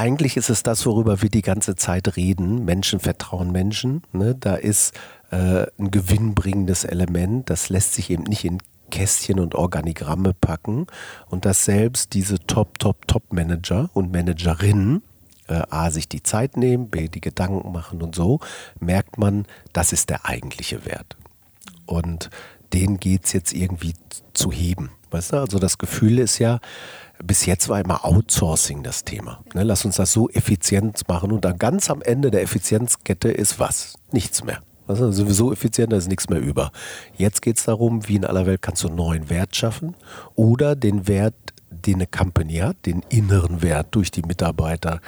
[0.00, 2.64] eigentlich ist es das, worüber wir die ganze Zeit reden.
[2.64, 4.02] Menschen vertrauen Menschen.
[4.12, 4.34] Ne?
[4.34, 4.94] Da ist
[5.30, 7.50] äh, ein gewinnbringendes Element.
[7.50, 10.86] Das lässt sich eben nicht in Kästchen und Organigramme packen.
[11.28, 15.02] Und dass selbst diese Top, Top, Top-Manager und Managerinnen
[15.48, 18.40] äh, A, sich die Zeit nehmen, B, die Gedanken machen und so,
[18.80, 21.18] merkt man, das ist der eigentliche Wert.
[21.84, 22.30] Und
[22.72, 23.94] den geht es jetzt irgendwie
[24.32, 24.90] zu heben.
[25.10, 25.36] Weißt du?
[25.38, 26.60] Also das Gefühl ist ja,
[27.22, 29.42] bis jetzt war immer Outsourcing das Thema.
[29.54, 33.58] Ne, lass uns das so effizient machen und dann ganz am Ende der Effizienzkette ist
[33.58, 33.94] was?
[34.12, 34.62] Nichts mehr.
[34.86, 36.72] Also sowieso effizient, da ist nichts mehr über.
[37.16, 39.94] Jetzt geht es darum, wie in aller Welt kannst du neuen Wert schaffen
[40.34, 41.34] oder den Wert,
[41.70, 45.00] den eine Company hat, den inneren Wert durch die Mitarbeiter,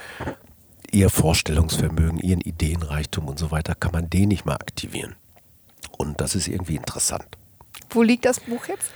[0.93, 5.17] ihr Vorstellungsvermögen, ihren Ideenreichtum und so weiter, kann man den nicht mehr aktivieren.
[5.99, 7.39] Und das ist irgendwie interessant.
[7.95, 8.91] Wo liegt das Buch jetzt?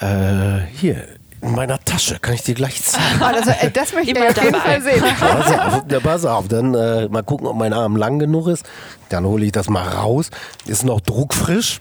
[0.00, 1.06] Äh, hier,
[1.42, 3.22] in meiner Tasche, kann ich dir gleich zeigen.
[3.22, 4.60] Also, äh, das möchte ich auf jeden.
[4.60, 5.02] Fall sehen.
[5.18, 8.64] Pass auf, ja, pass auf, dann äh, mal gucken, ob mein Arm lang genug ist.
[9.08, 10.30] Dann hole ich das mal raus.
[10.66, 11.80] Ist noch druckfrisch.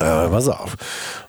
[0.00, 0.76] Äh, pass auf.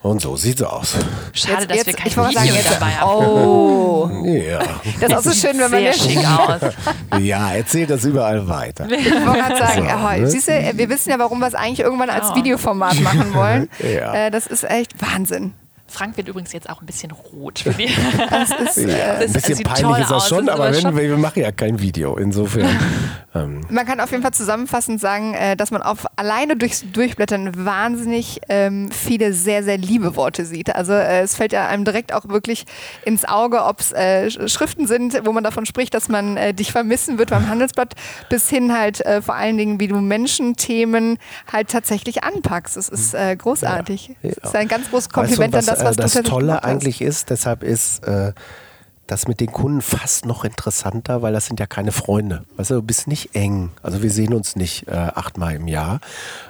[0.02, 0.96] Und so sieht's aus.
[1.34, 3.10] Schade, dass wir kein ich wollte Video sagen, jetzt, dabei haben.
[3.12, 4.60] Oh, Ja.
[5.00, 7.20] das ist auch so schön, wenn man Sehr das schick aus.
[7.22, 8.86] ja, erzähl das überall weiter.
[8.90, 10.28] Ich wollte gerade sagen, So, ja, ne?
[10.30, 12.36] siehst du, äh, wir wissen ja, warum wir es eigentlich irgendwann als Ja.
[12.38, 13.70] Videoformat machen wollen.
[13.82, 14.14] Ja.
[14.14, 15.54] äh, das ist echt Wahnsinn.
[15.92, 17.64] Frank wird übrigens jetzt auch ein bisschen rot.
[18.30, 20.82] Das ist, Ja, äh, ein bisschen peinlich ist das aus, schon, das ist aber wenn,
[20.82, 22.16] schon- wir machen ja kein Video.
[22.18, 22.68] Insofern.
[23.36, 27.66] ähm, man kann auf jeden Fall zusammenfassend sagen, äh, dass man auf alleine durchs Durchblättern
[27.66, 30.74] wahnsinnig ähm, viele sehr, sehr liebe Worte sieht.
[30.76, 32.66] Also äh, es fällt ja einem direkt auch wirklich
[33.06, 36.54] ins Auge, ob es äh, Sch- Schriften sind, wo man davon spricht, dass man äh,
[36.54, 37.94] dich vermissen wird beim Handelsblatt,
[38.30, 41.18] bis hin halt äh, vor allen Dingen, wie du Menschenthemen
[41.52, 42.78] halt tatsächlich anpackst.
[42.78, 44.16] Es ist äh, großartig.
[44.22, 46.46] Es ist ein ganz großes Kompliment weißt du, an das, was äh, das tatsächlich Tolle
[46.48, 46.70] gemacht hast.
[46.70, 48.34] eigentlich ist, deshalb ist äh,
[49.12, 52.46] das mit den Kunden fast noch interessanter, weil das sind ja keine Freunde.
[52.56, 53.72] Weißt du, du bist nicht eng.
[53.84, 56.00] Also wir sehen uns nicht äh, achtmal im Jahr.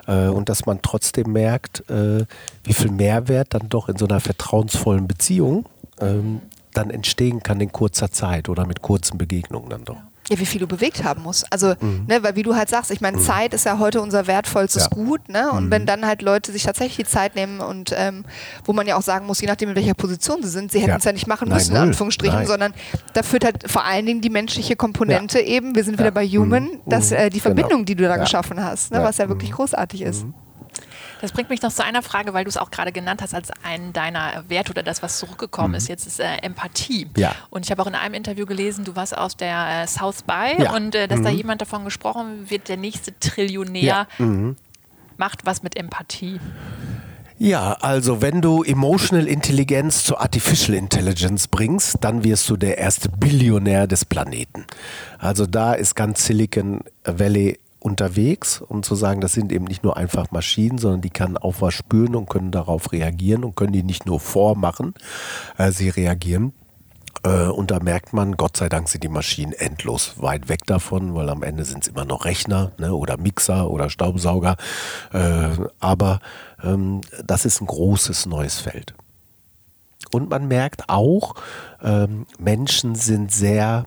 [0.07, 2.25] Äh, und dass man trotzdem merkt, äh,
[2.63, 5.65] wie viel Mehrwert dann doch in so einer vertrauensvollen Beziehung
[5.99, 6.41] ähm,
[6.73, 9.95] dann entstehen kann in kurzer Zeit oder mit kurzen Begegnungen dann doch.
[9.95, 11.45] Ja, wie viel du bewegt haben musst.
[11.51, 11.73] Also,
[12.07, 14.89] ne, weil wie du halt sagst, ich meine, Zeit ist ja heute unser wertvollstes Ja.
[14.89, 15.51] Gut, ne?
[15.51, 18.23] Und wenn dann halt Leute sich tatsächlich die Zeit nehmen und ähm,
[18.65, 20.89] wo man ja auch sagen muss, je nachdem in welcher Position sie sind, sie hätten
[20.91, 20.97] Ja.
[20.97, 21.87] es ja nicht machen Nein, müssen, in null.
[21.89, 22.47] Anführungsstrichen, Nein.
[22.47, 22.73] sondern
[23.13, 26.69] da führt halt vor allen Dingen die menschliche Komponente eben, wir sind wieder bei Human,
[26.85, 27.55] dass äh, die Genau.
[27.55, 28.23] Verbindung, die du da Ja.
[28.23, 28.97] geschaffen hast, ne?
[28.99, 29.03] Ja.
[29.03, 30.25] was ja wirklich großartig ist.
[31.21, 33.49] Das bringt mich noch zu einer Frage, weil du es auch gerade genannt hast als
[33.63, 35.87] einen deiner Werte oder das, was zurückgekommen ist.
[35.87, 37.05] Jetzt ist äh, Empathie.
[37.05, 37.11] Mhm.
[37.21, 37.35] Ja.
[37.49, 40.63] Und ich habe auch in einem Interview gelesen, du warst aus der äh, South by
[40.63, 40.73] Ja.
[40.75, 44.07] und äh, dass da jemand davon gesprochen wird, der nächste Trillionär
[45.17, 46.39] macht was mit Empathie.
[47.37, 53.09] Ja, also wenn du Emotional Intelligence zu Artificial Intelligence bringst, dann wirst du der erste
[53.09, 54.65] Billionär des Planeten.
[55.17, 59.97] Also da ist ganz Silicon Valley unterwegs, um zu sagen, das sind eben nicht nur
[59.97, 63.83] einfach Maschinen, sondern die können auch was spüren und können darauf reagieren und können die
[63.83, 64.93] nicht nur vormachen,
[65.57, 66.53] äh, sie reagieren.
[67.23, 71.15] Äh, Und da merkt man, Gott sei Dank sind die Maschinen endlos weit weg davon,
[71.15, 74.57] weil am Ende sind es immer noch Rechner ne, oder Mixer oder Staubsauger.
[75.11, 76.19] Äh, aber
[76.63, 78.93] ähm, das ist ein großes neues Feld.
[80.11, 81.35] Und man merkt auch,
[81.81, 83.85] ähm, Menschen sind sehr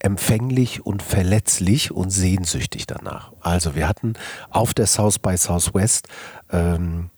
[0.00, 3.32] empfänglich und verletzlich und sehnsüchtig danach.
[3.40, 4.14] Also wir hatten
[4.50, 6.08] auf der South by Southwest
[6.50, 7.10] ähm,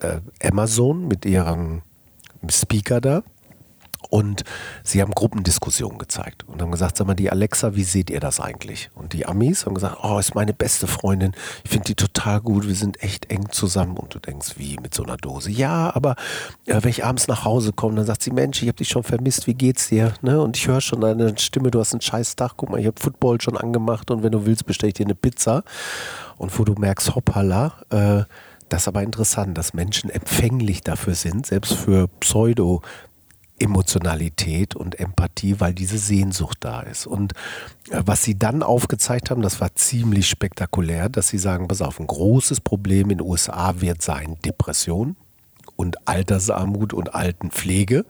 [0.00, 1.82] äh, Amazon mit ihrem
[2.50, 3.22] Speaker da.
[4.12, 4.44] Und
[4.84, 8.40] sie haben Gruppendiskussionen gezeigt und haben gesagt, sag mal, die Alexa, wie seht ihr das
[8.40, 8.90] eigentlich?
[8.94, 11.32] Und die Amis haben gesagt, oh, ist meine beste Freundin,
[11.64, 13.96] ich finde die total gut, wir sind echt eng zusammen.
[13.96, 15.50] Und du denkst, wie mit so einer Dose?
[15.50, 16.16] Ja, aber
[16.66, 19.02] äh, wenn ich abends nach Hause komme, dann sagt sie, Mensch, ich habe dich schon
[19.02, 20.12] vermisst, wie geht's dir?
[20.20, 20.42] Ne?
[20.42, 23.00] Und ich höre schon deine Stimme, du hast einen scheiß Tag, guck mal, ich habe
[23.00, 25.64] Football schon angemacht und wenn du willst, bestelle ich dir eine Pizza.
[26.36, 28.24] Und wo du merkst, hoppala, äh,
[28.68, 32.82] das ist aber interessant, dass Menschen empfänglich dafür sind, selbst für Pseudo-
[33.62, 37.06] Emotionalität und Empathie, weil diese Sehnsucht da ist.
[37.06, 37.32] Und
[37.90, 42.00] äh, was sie dann aufgezeigt haben, das war ziemlich spektakulär, dass sie sagen, pass auf,
[42.00, 45.16] ein großes Problem in den USA wird sein Depression
[45.76, 48.04] und Altersarmut und Altenpflege.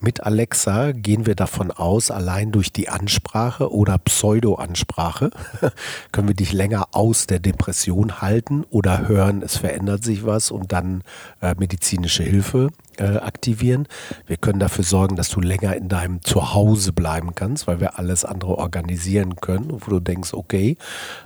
[0.00, 5.30] Mit Alexa gehen wir davon aus, allein durch die Ansprache oder Pseudo-Ansprache
[6.12, 10.72] können wir dich länger aus der Depression halten oder hören, es verändert sich was und
[10.72, 11.02] dann
[11.40, 12.70] äh, medizinische Hilfe
[13.04, 13.86] aktivieren.
[14.26, 18.24] Wir können dafür sorgen, dass du länger in deinem Zuhause bleiben kannst, weil wir alles
[18.24, 20.76] andere organisieren können, wo du denkst, okay,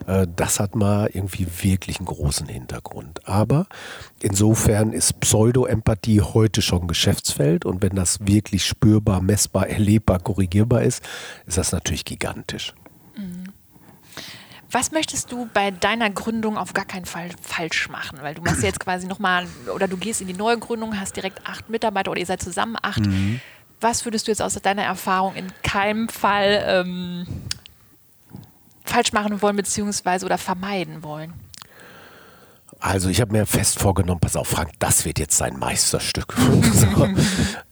[0.07, 3.27] äh, das hat mal irgendwie wirklich einen großen Hintergrund.
[3.29, 3.67] Aber
[4.21, 11.03] insofern ist Pseudo-Empathie heute schon Geschäftsfeld und wenn das wirklich spürbar, messbar, erlebbar, korrigierbar ist,
[11.47, 12.75] ist das natürlich gigantisch.
[14.73, 18.19] Was möchtest du bei deiner Gründung auf gar keinen Fall falsch machen?
[18.23, 21.47] Weil du machst jetzt quasi nochmal, oder du gehst in die neue Gründung, hast direkt
[21.47, 23.05] acht Mitarbeiter oder ihr seid zusammen acht.
[23.05, 23.41] Mhm.
[23.83, 27.27] Was würdest du jetzt aus deiner Erfahrung in keinem Fall ähm,
[28.87, 31.35] falsch machen wollen, beziehungsweise oder vermeiden wollen?
[32.81, 36.35] Also ich habe mir fest vorgenommen, pass auf, Frank, das wird jetzt sein Meisterstück.
[36.73, 37.09] so.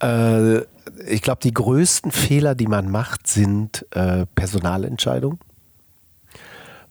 [0.06, 0.58] äh,
[1.06, 5.38] ich glaube, die größten Fehler, die man macht, sind äh, Personalentscheidungen.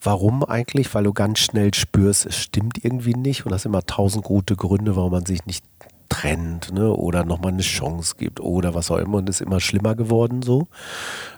[0.01, 0.93] Warum eigentlich?
[0.93, 4.95] Weil du ganz schnell spürst, es stimmt irgendwie nicht und hast immer tausend gute Gründe,
[4.95, 5.63] warum man sich nicht
[6.09, 6.91] trennt ne?
[6.91, 10.67] oder nochmal eine Chance gibt oder was auch immer und ist immer schlimmer geworden so.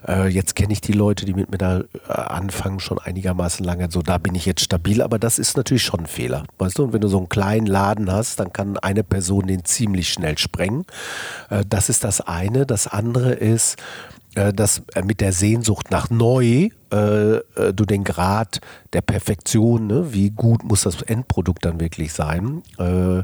[0.08, 3.92] Äh, jetzt kenne ich die Leute, die mit mir da äh, anfangen, schon einigermaßen lange,
[3.92, 6.84] so da bin ich jetzt stabil, aber das ist natürlich schon ein Fehler, weißt du,
[6.86, 10.38] und wenn du so einen kleinen Laden hast, dann kann eine Person den ziemlich schnell
[10.38, 10.86] sprengen.
[11.50, 12.66] Äh, das ist das eine.
[12.66, 13.78] Das andere ist,
[14.34, 18.62] dass äh, mit der Sehnsucht nach neu äh, äh, du den Grad
[18.94, 23.24] der Perfektion, ne, wie gut muss das Endprodukt dann wirklich sein, äh,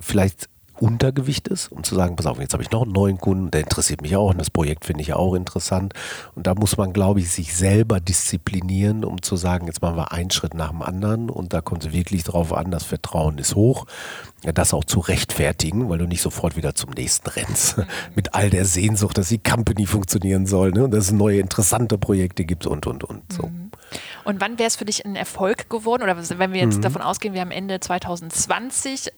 [0.00, 3.50] vielleicht Untergewicht ist, um zu sagen, pass auf, jetzt habe ich noch einen neuen Kunden,
[3.50, 5.94] der interessiert mich auch und das Projekt finde ich auch interessant.
[6.34, 10.12] Und da muss man, glaube ich, sich selber disziplinieren, um zu sagen, jetzt machen wir
[10.12, 13.54] einen Schritt nach dem anderen und da kommt es wirklich darauf an, das Vertrauen ist
[13.54, 13.86] hoch,
[14.42, 17.76] das auch zu rechtfertigen, weil du nicht sofort wieder zum nächsten rennst,
[18.14, 20.84] mit all der Sehnsucht, dass die Company funktionieren soll ne?
[20.84, 23.32] und dass es neue interessante Projekte gibt und, und, und.
[23.32, 23.46] So.
[23.46, 23.70] Mhm.
[24.24, 26.02] Und wann wäre es für dich ein Erfolg geworden?
[26.02, 26.82] Oder wenn wir jetzt mhm.
[26.82, 29.12] davon ausgehen, wir haben Ende 2020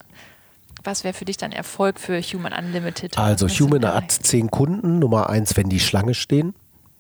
[0.87, 3.18] was wäre für dich dann Erfolg für Human Unlimited?
[3.18, 4.99] Also Human hat zehn Kunden.
[4.99, 6.55] Nummer eins, wenn die Schlange stehen.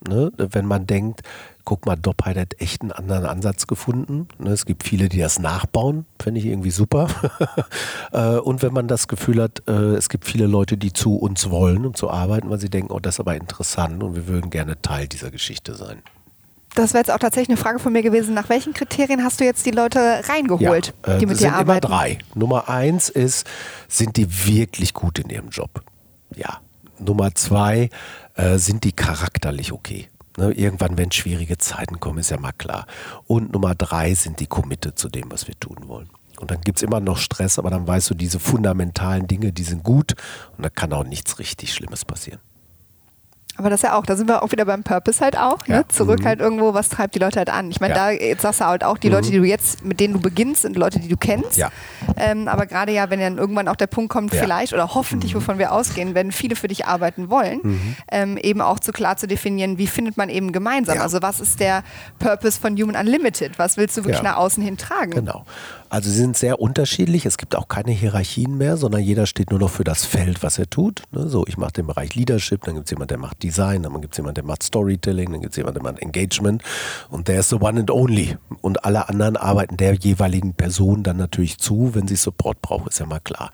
[0.06, 0.30] Ne?
[0.36, 1.22] Wenn man denkt,
[1.64, 4.28] guck mal, Doppheit hat echt einen anderen Ansatz gefunden.
[4.38, 4.50] Ne?
[4.50, 6.04] Es gibt viele, die das nachbauen.
[6.20, 7.08] Finde ich irgendwie super.
[8.12, 11.50] Äh, und wenn man das Gefühl hat, äh, es gibt viele Leute, die zu uns
[11.50, 14.48] wollen, um zu arbeiten, weil sie denken, oh, das ist aber interessant und wir würden
[14.48, 16.02] gerne Teil dieser Geschichte sein
[16.78, 18.34] das wäre jetzt auch tatsächlich eine Frage von mir gewesen.
[18.34, 21.86] Nach welchen Kriterien hast du jetzt die Leute reingeholt, ja, äh, die mit dir arbeiten?
[21.86, 22.18] Immer drei.
[22.34, 23.46] Nummer eins ist,
[23.88, 25.82] sind die wirklich gut in ihrem Job?
[26.34, 26.60] Ja.
[26.98, 27.90] Nummer zwei,
[28.34, 30.08] äh, sind die charakterlich okay?
[30.38, 32.86] Ne, irgendwann, wenn schwierige Zeiten kommen, ist ja mal klar.
[33.26, 36.10] Und Nummer drei sind die committed zu dem, was wir tun wollen.
[36.38, 39.62] Und dann gibt es immer noch Stress, aber dann weißt du, diese fundamentalen Dinge, die
[39.62, 40.14] sind gut
[40.56, 42.40] und da kann auch nichts richtig Schlimmes passieren.
[43.56, 45.66] Aber das ja auch, da sind wir auch wieder beim Purpose halt auch.
[45.66, 45.74] Ne?
[45.74, 45.80] Ja.
[45.80, 45.88] Ne?
[45.88, 46.24] Zurück mhm.
[46.24, 47.70] halt irgendwo, was treibt die Leute halt an.
[47.70, 48.06] Ich meine, ja.
[48.06, 49.14] da jetzt sagst du halt auch, die mhm.
[49.14, 51.56] Leute, die du jetzt, mit denen du beginnst, sind Leute, die du kennst.
[51.56, 51.70] Ja.
[52.16, 55.38] Ähm, aber gerade ja, wenn dann irgendwann auch der Punkt kommt, vielleicht oder hoffentlich, mhm.
[55.38, 57.96] wovon wir ausgehen, wenn viele für dich arbeiten wollen, mhm.
[58.10, 61.00] ähm, eben auch zu klar zu definieren, wie findet man eben gemeinsam.
[61.00, 61.82] Also was ist der
[62.18, 63.58] Purpose von Human Unlimited?
[63.58, 65.12] Was willst du wirklich nach außen hin tragen?
[65.12, 65.44] Genau.
[65.88, 67.26] Also sie sind sehr unterschiedlich.
[67.26, 70.58] Es gibt auch keine Hierarchien mehr, sondern jeder steht nur noch für das Feld, was
[70.58, 71.02] er tut.
[71.12, 71.28] Ne?
[71.28, 74.14] So, ich mache den Bereich Leadership, dann gibt es jemanden, der macht Design, dann gibt
[74.14, 76.62] es jemanden, der macht Storytelling, dann gibt es jemanden, der macht Engagement
[77.10, 78.36] und der ist the one and only.
[78.60, 82.98] Und alle anderen arbeiten der jeweiligen Person dann natürlich zu, wenn sie Support braucht, ist
[82.98, 83.52] ja mal klar.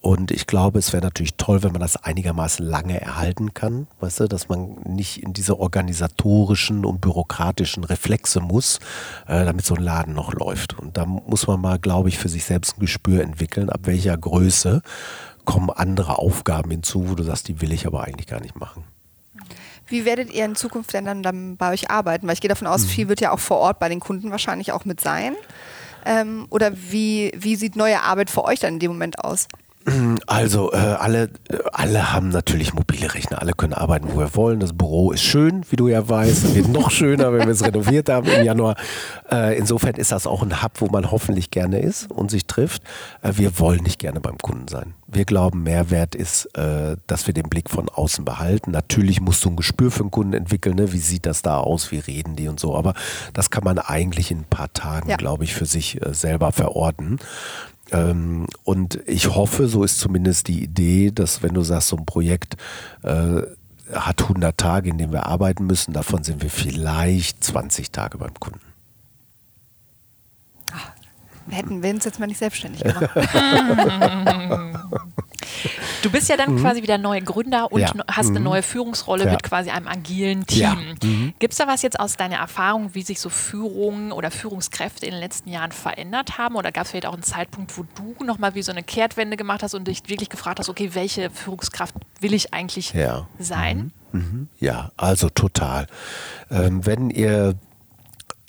[0.00, 4.20] Und ich glaube, es wäre natürlich toll, wenn man das einigermaßen lange erhalten kann, weißt
[4.20, 8.78] du, dass man nicht in diese organisatorischen und bürokratischen Reflexe muss,
[9.26, 10.78] äh, damit so ein Laden noch läuft.
[10.78, 14.16] Und da muss man mal, glaube ich, für sich selbst ein Gespür entwickeln, ab welcher
[14.16, 14.82] Größe
[15.44, 18.84] kommen andere Aufgaben hinzu, wo du sagst, die will ich aber eigentlich gar nicht machen.
[19.88, 22.26] Wie werdet ihr in Zukunft denn dann, dann bei euch arbeiten?
[22.26, 22.88] Weil ich gehe davon aus, mhm.
[22.88, 25.34] viel wird ja auch vor Ort bei den Kunden wahrscheinlich auch mit sein.
[26.04, 29.48] Ähm, oder wie, wie sieht neue Arbeit für euch dann in dem Moment aus?
[30.26, 31.30] Also äh, alle,
[31.72, 34.60] alle haben natürlich mobile Rechner, alle können arbeiten, wo wir wollen.
[34.60, 36.54] Das Büro ist schön, wie du ja weißt.
[36.54, 38.76] Wird noch schöner, wenn wir es renoviert haben im Januar.
[39.30, 42.82] Äh, insofern ist das auch ein Hub, wo man hoffentlich gerne ist und sich trifft.
[43.22, 44.94] Äh, wir wollen nicht gerne beim Kunden sein.
[45.06, 48.70] Wir glauben, Mehrwert ist, äh, dass wir den Blick von außen behalten.
[48.70, 50.76] Natürlich musst du ein Gespür für den Kunden entwickeln.
[50.76, 50.92] Ne?
[50.92, 51.90] Wie sieht das da aus?
[51.92, 52.76] Wie reden die und so?
[52.76, 52.94] Aber
[53.32, 55.16] das kann man eigentlich in ein paar Tagen, ja.
[55.16, 57.18] glaube ich, für sich äh, selber verorten.
[57.90, 62.06] Ähm, und ich hoffe, so ist zumindest die Idee, dass wenn du sagst, so ein
[62.06, 62.56] Projekt
[63.02, 63.42] äh,
[63.92, 68.34] hat 100 Tage, in denen wir arbeiten müssen, davon sind wir vielleicht 20 Tage beim
[68.34, 68.60] Kunden.
[70.72, 70.90] Ach,
[71.50, 73.10] hätten wir uns jetzt mal nicht selbstständig gemacht.
[76.02, 76.60] Du bist ja dann mhm.
[76.60, 77.92] quasi wieder neuer Gründer und ja.
[78.08, 78.46] hast eine mhm.
[78.46, 79.32] neue Führungsrolle ja.
[79.32, 80.60] mit quasi einem agilen Team.
[80.60, 80.74] Ja.
[80.74, 81.34] Mhm.
[81.38, 85.12] Gibt es da was jetzt aus deiner Erfahrung, wie sich so Führung oder Führungskräfte in
[85.12, 86.56] den letzten Jahren verändert haben?
[86.56, 89.62] Oder gab es vielleicht auch einen Zeitpunkt, wo du nochmal wie so eine Kehrtwende gemacht
[89.62, 92.94] hast und dich wirklich gefragt hast, okay, welche Führungskraft will ich eigentlich
[93.38, 93.92] sein?
[94.12, 94.20] Mhm.
[94.20, 94.48] mhm.
[94.58, 95.86] Ja, also total.
[96.50, 97.54] Ähm, wenn ihr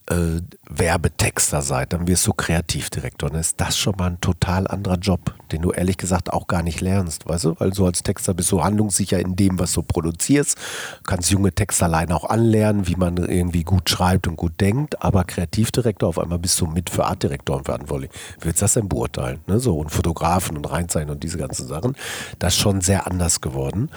[0.10, 3.30] äh, Werbetexter seid, dann wirst du Kreativdirektor.
[3.30, 6.64] Dann ist das schon mal ein total anderer Job, den du ehrlich gesagt auch gar
[6.64, 7.56] nicht lernst, weißt du?
[7.60, 10.58] Weil so als Texter bist du handlungssicher in dem, was du produzierst.
[10.58, 15.02] Du kannst junge Texter allein auch anlernen, wie man irgendwie gut schreibt und gut denkt.
[15.02, 18.12] Aber Kreativdirektor, auf einmal bist du mit für Artdirektoren verantwortlich.
[18.40, 19.40] Wie willst du das denn beurteilen?
[19.48, 19.60] Ne?
[19.60, 21.96] So und Fotografen und Reinzeichnen und diese ganzen Sachen.
[22.40, 23.90] Das ist schon sehr anders geworden.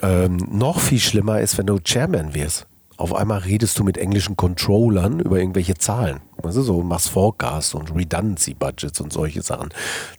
[0.00, 4.36] Ähm, noch viel schlimmer ist, wenn du Chairman wirst auf einmal redest du mit englischen
[4.36, 6.20] Controllern über irgendwelche Zahlen.
[6.42, 9.70] Du, so machst Forecast und Redundancy Budgets und solche Sachen.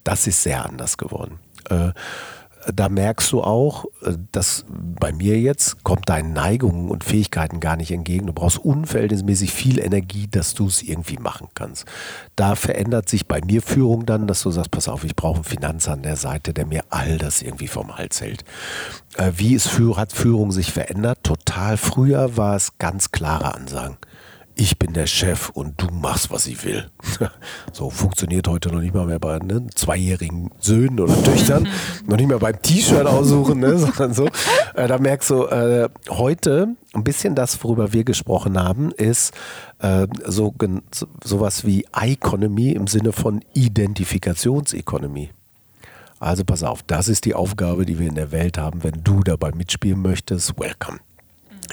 [0.03, 1.39] Das ist sehr anders geworden.
[1.69, 1.91] Äh,
[2.73, 7.75] da merkst du auch, äh, dass bei mir jetzt kommt deinen Neigungen und Fähigkeiten gar
[7.75, 8.27] nicht entgegen.
[8.27, 11.85] Du brauchst unverhältnismäßig viel Energie, dass du es irgendwie machen kannst.
[12.35, 15.43] Da verändert sich bei mir Führung dann, dass du sagst, pass auf, ich brauche einen
[15.43, 18.43] Finanzer an der Seite, der mir all das irgendwie vom Hals hält.
[19.17, 21.19] Äh, wie ist, hat Führung sich verändert?
[21.23, 21.77] Total.
[21.77, 23.97] Früher war es ganz klare Ansagen
[24.55, 26.89] ich bin der Chef und du machst, was ich will.
[27.71, 31.67] so funktioniert heute noch nicht mal mehr bei ne, zweijährigen Söhnen oder Töchtern.
[32.07, 34.27] noch nicht mehr beim T-Shirt aussuchen, ne, sondern so.
[34.75, 39.33] Äh, da merkst du, äh, heute ein bisschen das, worüber wir gesprochen haben, ist
[39.79, 40.53] äh, so,
[41.23, 45.31] sowas wie Economy im Sinne von Identifikationsökonomie.
[46.19, 48.83] Also pass auf, das ist die Aufgabe, die wir in der Welt haben.
[48.83, 50.99] Wenn du dabei mitspielen möchtest, welcome.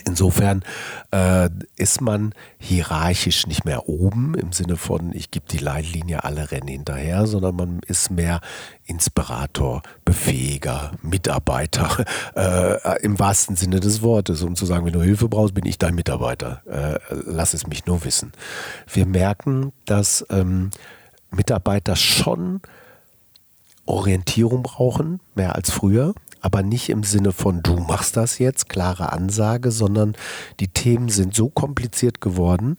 [0.05, 0.63] Insofern
[1.13, 6.51] äh, ist man hierarchisch nicht mehr oben im Sinne von, ich gebe die Leitlinie, alle
[6.51, 8.41] rennen hinterher, sondern man ist mehr
[8.87, 15.29] Inspirator, Befähiger, Mitarbeiter äh, im wahrsten Sinne des Wortes, um zu sagen, wenn du Hilfe
[15.29, 16.63] brauchst, bin ich dein Mitarbeiter.
[16.67, 18.33] Äh, lass es mich nur wissen.
[18.93, 20.71] Wir merken, dass ähm,
[21.31, 22.61] Mitarbeiter schon
[23.87, 29.13] Orientierung brauchen, mehr als früher aber nicht im Sinne von du machst das jetzt, klare
[29.13, 30.15] Ansage, sondern
[30.59, 32.77] die Themen sind so kompliziert geworden,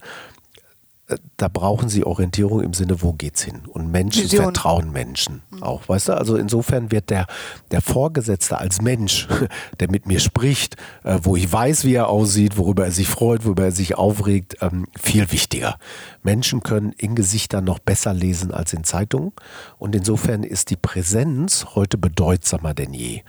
[1.37, 3.61] da brauchen sie Orientierung im Sinne, wo geht's hin?
[3.67, 4.43] Und Menschen Vision.
[4.43, 6.13] vertrauen Menschen auch, weißt du?
[6.13, 7.25] Also insofern wird der,
[7.71, 9.27] der Vorgesetzte als Mensch,
[9.79, 13.45] der mit mir spricht, äh, wo ich weiß, wie er aussieht, worüber er sich freut,
[13.45, 15.77] worüber er sich aufregt, ähm, viel wichtiger.
[16.23, 19.31] Menschen können in Gesichtern noch besser lesen als in Zeitungen.
[19.77, 23.21] Und insofern ist die Präsenz heute bedeutsamer denn je.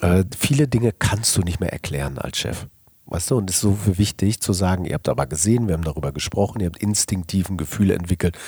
[0.00, 2.66] Äh, viele Dinge kannst du nicht mehr erklären als Chef.
[3.12, 5.84] Weißt du, und es ist so wichtig zu sagen, ihr habt aber gesehen, wir haben
[5.84, 8.38] darüber gesprochen, ihr habt instinktiven Gefühle entwickelt.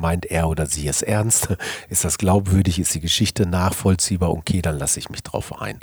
[0.00, 1.48] Meint er oder sie es ernst?
[1.88, 2.78] Ist das glaubwürdig?
[2.78, 4.30] Ist die Geschichte nachvollziehbar?
[4.30, 5.80] Okay, dann lasse ich mich drauf ein.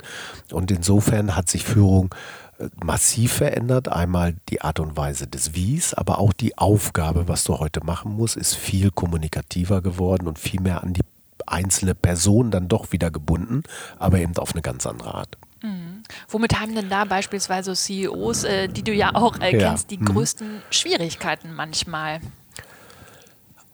[0.52, 2.14] Und insofern hat sich Führung
[2.58, 3.88] äh, massiv verändert.
[3.88, 8.16] Einmal die Art und Weise des Wies, aber auch die Aufgabe, was du heute machen
[8.16, 11.02] musst, ist viel kommunikativer geworden und viel mehr an die
[11.46, 13.64] einzelne Person dann doch wieder gebunden,
[13.98, 15.36] aber eben auf eine ganz andere Art.
[15.62, 15.99] Mhm.
[16.28, 19.96] Womit haben denn da beispielsweise CEOs, äh, die du ja auch äh, kennst, ja.
[19.96, 20.06] die mhm.
[20.06, 22.20] größten Schwierigkeiten manchmal?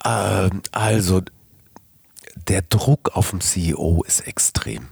[0.04, 1.22] Ähm, also,
[2.48, 4.88] der Druck auf den CEO ist extrem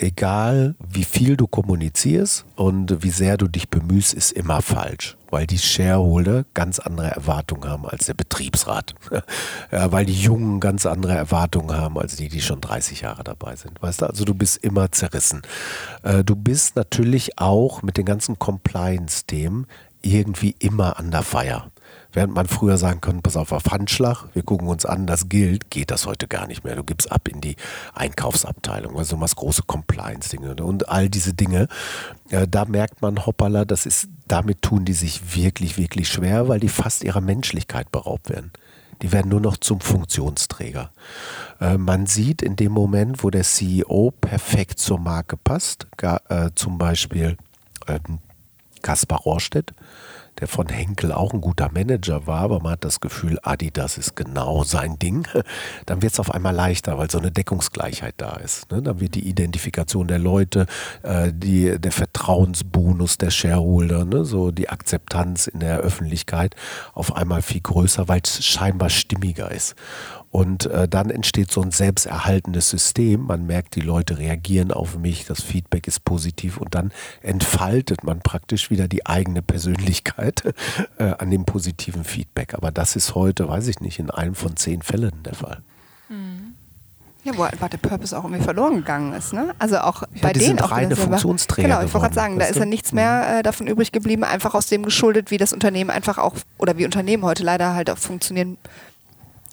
[0.00, 5.46] egal wie viel du kommunizierst und wie sehr du dich bemühst, ist immer falsch, weil
[5.46, 8.94] die Shareholder ganz andere Erwartungen haben als der Betriebsrat.
[9.72, 13.56] ja, weil die Jungen ganz andere Erwartungen haben als die, die schon 30 Jahre dabei
[13.56, 13.80] sind.
[13.82, 15.42] Weißt du, also du bist immer zerrissen.
[16.02, 19.66] Äh, du bist natürlich auch mit den ganzen Compliance-Themen
[20.02, 21.70] irgendwie immer an der Feier.
[22.12, 25.70] Während man früher sagen konnte, pass auf, auf Handschlag, wir gucken uns an, das gilt,
[25.70, 26.76] geht das heute gar nicht mehr.
[26.76, 27.56] Du gibst ab in die
[27.94, 31.68] Einkaufsabteilung, also du machst große Compliance-Dinge und all diese Dinge.
[32.50, 36.68] Da merkt man, hoppala, das ist, damit tun die sich wirklich, wirklich schwer, weil die
[36.68, 38.52] fast ihrer Menschlichkeit beraubt werden.
[39.02, 40.90] Die werden nur noch zum Funktionsträger.
[41.60, 46.78] Äh, man sieht in dem Moment, wo der CEO perfekt zur Marke passt, äh, zum
[46.78, 47.36] Beispiel
[47.86, 48.18] ähm,
[48.82, 49.72] Kaspar Rohrstedt,
[50.38, 54.16] der von Henkel auch ein guter Manager war, aber man hat das Gefühl, Adidas ist
[54.16, 55.26] genau sein Ding,
[55.86, 58.70] dann wird es auf einmal leichter, weil so eine Deckungsgleichheit da ist.
[58.70, 58.82] Ne?
[58.82, 60.66] Dann wird die Identifikation der Leute,
[61.02, 64.24] äh, die, der Vertrauensbonus der Shareholder, ne?
[64.24, 66.54] so die Akzeptanz in der Öffentlichkeit
[66.94, 69.74] auf einmal viel größer, weil es scheinbar stimmiger ist.
[70.30, 73.22] Und äh, dann entsteht so ein selbsterhaltendes System.
[73.22, 78.20] Man merkt, die Leute reagieren auf mich, das Feedback ist positiv und dann entfaltet man
[78.20, 80.44] praktisch wieder die eigene Persönlichkeit
[80.98, 82.54] äh, an dem positiven Feedback.
[82.54, 85.62] Aber das ist heute, weiß ich nicht, in einem von zehn Fällen der Fall.
[86.08, 86.54] Mhm.
[87.22, 89.34] Ja, wo einfach der Purpose auch irgendwie verloren gegangen ist.
[89.34, 89.54] Ne?
[89.58, 92.38] Also auch Ja, bei die denen sind auch reine Funktionsträger Genau, ich wollte gerade sagen,
[92.38, 95.52] da ist ja nichts mehr äh, davon übrig geblieben, einfach aus dem geschuldet, wie das
[95.52, 98.56] Unternehmen einfach auch, oder wie Unternehmen heute leider halt auch funktionieren,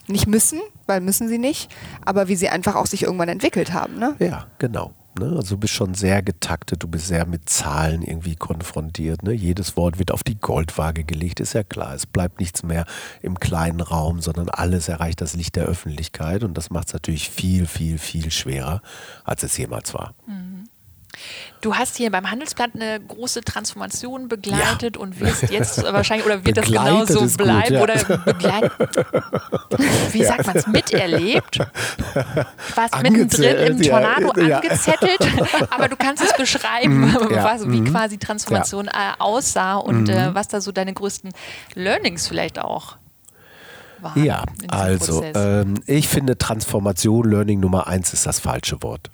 [0.08, 1.70] nicht müssen, weil müssen sie nicht,
[2.04, 3.98] aber wie sie einfach auch sich irgendwann entwickelt haben.
[3.98, 4.16] Ne?
[4.18, 4.94] Ja, genau.
[5.18, 5.34] Ne?
[5.36, 9.22] Also du bist schon sehr getaktet, du bist sehr mit Zahlen irgendwie konfrontiert.
[9.22, 9.32] Ne?
[9.32, 11.94] Jedes Wort wird auf die Goldwaage gelegt, ist ja klar.
[11.94, 12.86] Es bleibt nichts mehr
[13.22, 17.30] im kleinen Raum, sondern alles erreicht das Licht der Öffentlichkeit und das macht es natürlich
[17.30, 18.82] viel, viel, viel schwerer,
[19.24, 20.14] als es jemals war.
[21.60, 26.56] Du hast hier beim Handelsblatt eine große Transformation begleitet und wirst jetzt wahrscheinlich, oder wird
[26.56, 27.82] das Begleitet genauso ist gut, bleiben ja.
[27.82, 27.94] oder
[28.24, 29.06] begleitet,
[30.12, 31.58] wie sagt man es, miterlebt?
[32.74, 34.58] Warst mittendrin im ja, Tornado ja.
[34.58, 35.18] angezettelt,
[35.70, 37.90] aber du kannst es beschreiben, ja, was, wie mhm.
[37.92, 41.32] quasi Transformation äh, aussah und äh, was da so deine größten
[41.74, 42.96] Learnings vielleicht auch
[44.00, 44.24] waren.
[44.24, 49.10] Ja, also ähm, ich finde Transformation, Learning Nummer eins ist das falsche Wort.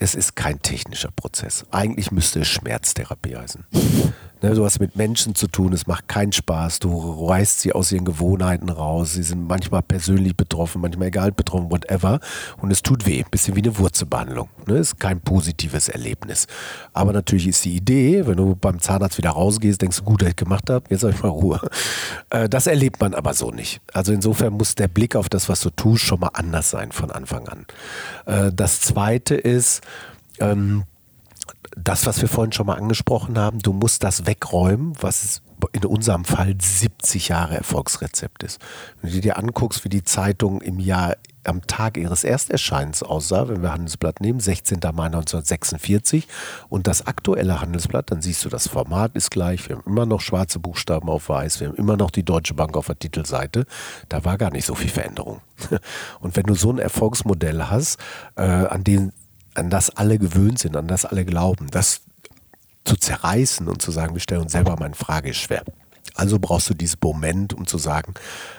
[0.00, 1.66] Es ist kein technischer Prozess.
[1.72, 3.64] Eigentlich müsste es Schmerztherapie heißen.
[4.42, 7.92] Ne, du hast mit Menschen zu tun, es macht keinen Spaß, du reißt sie aus
[7.92, 12.20] ihren Gewohnheiten raus, sie sind manchmal persönlich betroffen, manchmal egal betroffen, whatever.
[12.60, 14.48] Und es tut weh, bisschen wie eine Wurzelbehandlung.
[14.66, 16.46] Ne, ist kein positives Erlebnis.
[16.92, 20.30] Aber natürlich ist die Idee, wenn du beim Zahnarzt wieder rausgehst, denkst du, gut, dass
[20.30, 21.60] ich gemacht habe, jetzt habe ich mal Ruhe.
[22.30, 23.80] Äh, das erlebt man aber so nicht.
[23.92, 27.10] Also insofern muss der Blick auf das, was du tust, schon mal anders sein von
[27.10, 27.66] Anfang an.
[28.26, 29.82] Äh, das zweite ist,
[30.40, 30.84] ähm,
[31.76, 35.42] das, was wir vorhin schon mal angesprochen haben, du musst das wegräumen, was
[35.72, 38.60] in unserem Fall 70 Jahre Erfolgsrezept ist.
[39.02, 43.62] Wenn du dir anguckst, wie die Zeitung im Jahr am Tag ihres Ersterscheinens aussah, wenn
[43.62, 44.80] wir Handelsblatt nehmen, 16.
[44.92, 46.28] Mai 1946
[46.68, 50.20] und das aktuelle Handelsblatt, dann siehst du, das Format ist gleich, wir haben immer noch
[50.20, 53.66] schwarze Buchstaben auf weiß, wir haben immer noch die Deutsche Bank auf der Titelseite,
[54.08, 55.40] da war gar nicht so viel Veränderung.
[56.20, 57.98] Und wenn du so ein Erfolgsmodell hast,
[58.36, 59.12] äh, an dem
[59.58, 62.02] an das alle gewöhnt sind, an das alle glauben, das
[62.84, 65.64] zu zerreißen und zu sagen, wir stellen uns selber mal in Frage, ist schwer.
[66.14, 68.14] Also brauchst du dieses Moment, um zu sagen,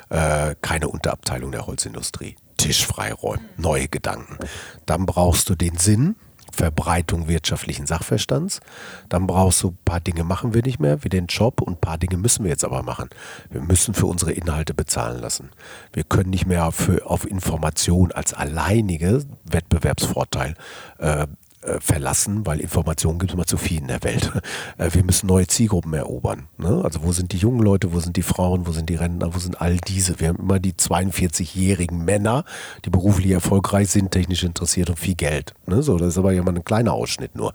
[0.09, 4.37] äh, keine Unterabteilung der Holzindustrie, Tisch freiräumen, neue Gedanken.
[4.85, 6.15] Dann brauchst du den Sinn,
[6.59, 8.59] Verbreitung wirtschaftlichen Sachverstands.
[9.07, 11.81] Dann brauchst du ein paar Dinge machen wir nicht mehr, wie den Job und ein
[11.81, 13.09] paar Dinge müssen wir jetzt aber machen.
[13.49, 15.51] Wir müssen für unsere Inhalte bezahlen lassen.
[15.93, 20.55] Wir können nicht mehr für, auf Information als alleinige Wettbewerbsvorteil
[20.97, 21.27] äh,
[21.61, 24.31] äh, verlassen, weil Informationen gibt es immer zu viel in der Welt.
[24.77, 26.47] Äh, wir müssen neue Zielgruppen erobern.
[26.57, 26.81] Ne?
[26.83, 29.39] Also wo sind die jungen Leute, wo sind die Frauen, wo sind die Rentner, wo
[29.39, 30.19] sind all diese?
[30.19, 32.45] Wir haben immer die 42-jährigen Männer,
[32.85, 35.53] die beruflich erfolgreich sind, technisch interessiert und viel Geld.
[35.65, 35.83] Ne?
[35.83, 37.53] So, das ist aber ja mal ein kleiner Ausschnitt nur.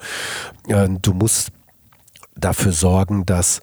[0.68, 1.50] Äh, du musst
[2.36, 3.60] dafür sorgen, dass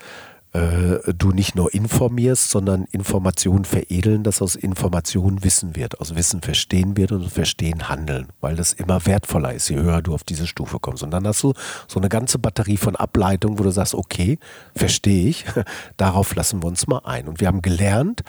[0.54, 6.42] äh, du nicht nur informierst, sondern Informationen veredeln, dass aus Informationen Wissen wird, aus Wissen
[6.42, 10.48] verstehen wird und Verstehen handeln, weil das immer wertvoller ist, je höher du auf diese
[10.48, 11.04] Stufe kommst.
[11.04, 11.54] Und dann hast du
[11.88, 14.40] so eine ganze Batterie von Ableitungen, wo du sagst, okay,
[14.76, 15.46] verstehe ich,
[15.98, 17.28] darauf lassen wir uns mal ein.
[17.28, 18.24] Und wir haben gelernt,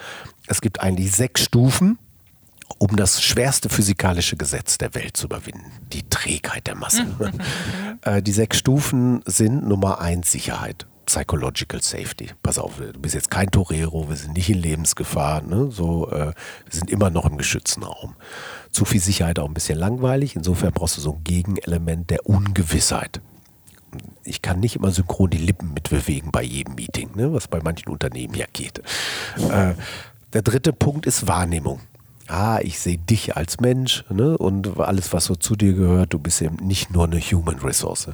[0.47, 1.97] es gibt eigentlich sechs Stufen,
[2.77, 7.05] um das schwerste physikalische Gesetz der Welt zu überwinden, die Trägheit der Masse.
[8.01, 10.87] Äh, die sechs Stufen sind Nummer eins Sicherheit.
[11.05, 12.31] Psychological Safety.
[12.41, 15.69] Pass auf, du bist jetzt kein Torero, wir sind nicht in Lebensgefahr, ne?
[15.71, 16.33] so, äh, wir
[16.71, 18.15] sind immer noch im geschützten Raum.
[18.71, 23.21] Zu viel Sicherheit auch ein bisschen langweilig, insofern brauchst du so ein Gegenelement der Ungewissheit.
[24.23, 27.33] Ich kann nicht immer synchron die Lippen mitbewegen bei jedem Meeting, ne?
[27.33, 28.79] was bei manchen Unternehmen ja geht.
[29.37, 29.73] Äh,
[30.33, 31.79] der dritte Punkt ist Wahrnehmung.
[32.27, 34.37] Ah, ich sehe dich als Mensch ne?
[34.37, 38.09] und alles, was so zu dir gehört, du bist eben nicht nur eine Human Resource.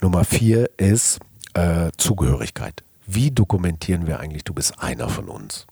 [0.00, 1.20] Nummer vier ist
[1.56, 2.84] äh, Zugehörigkeit.
[3.06, 5.66] Wie dokumentieren wir eigentlich, du bist einer von uns?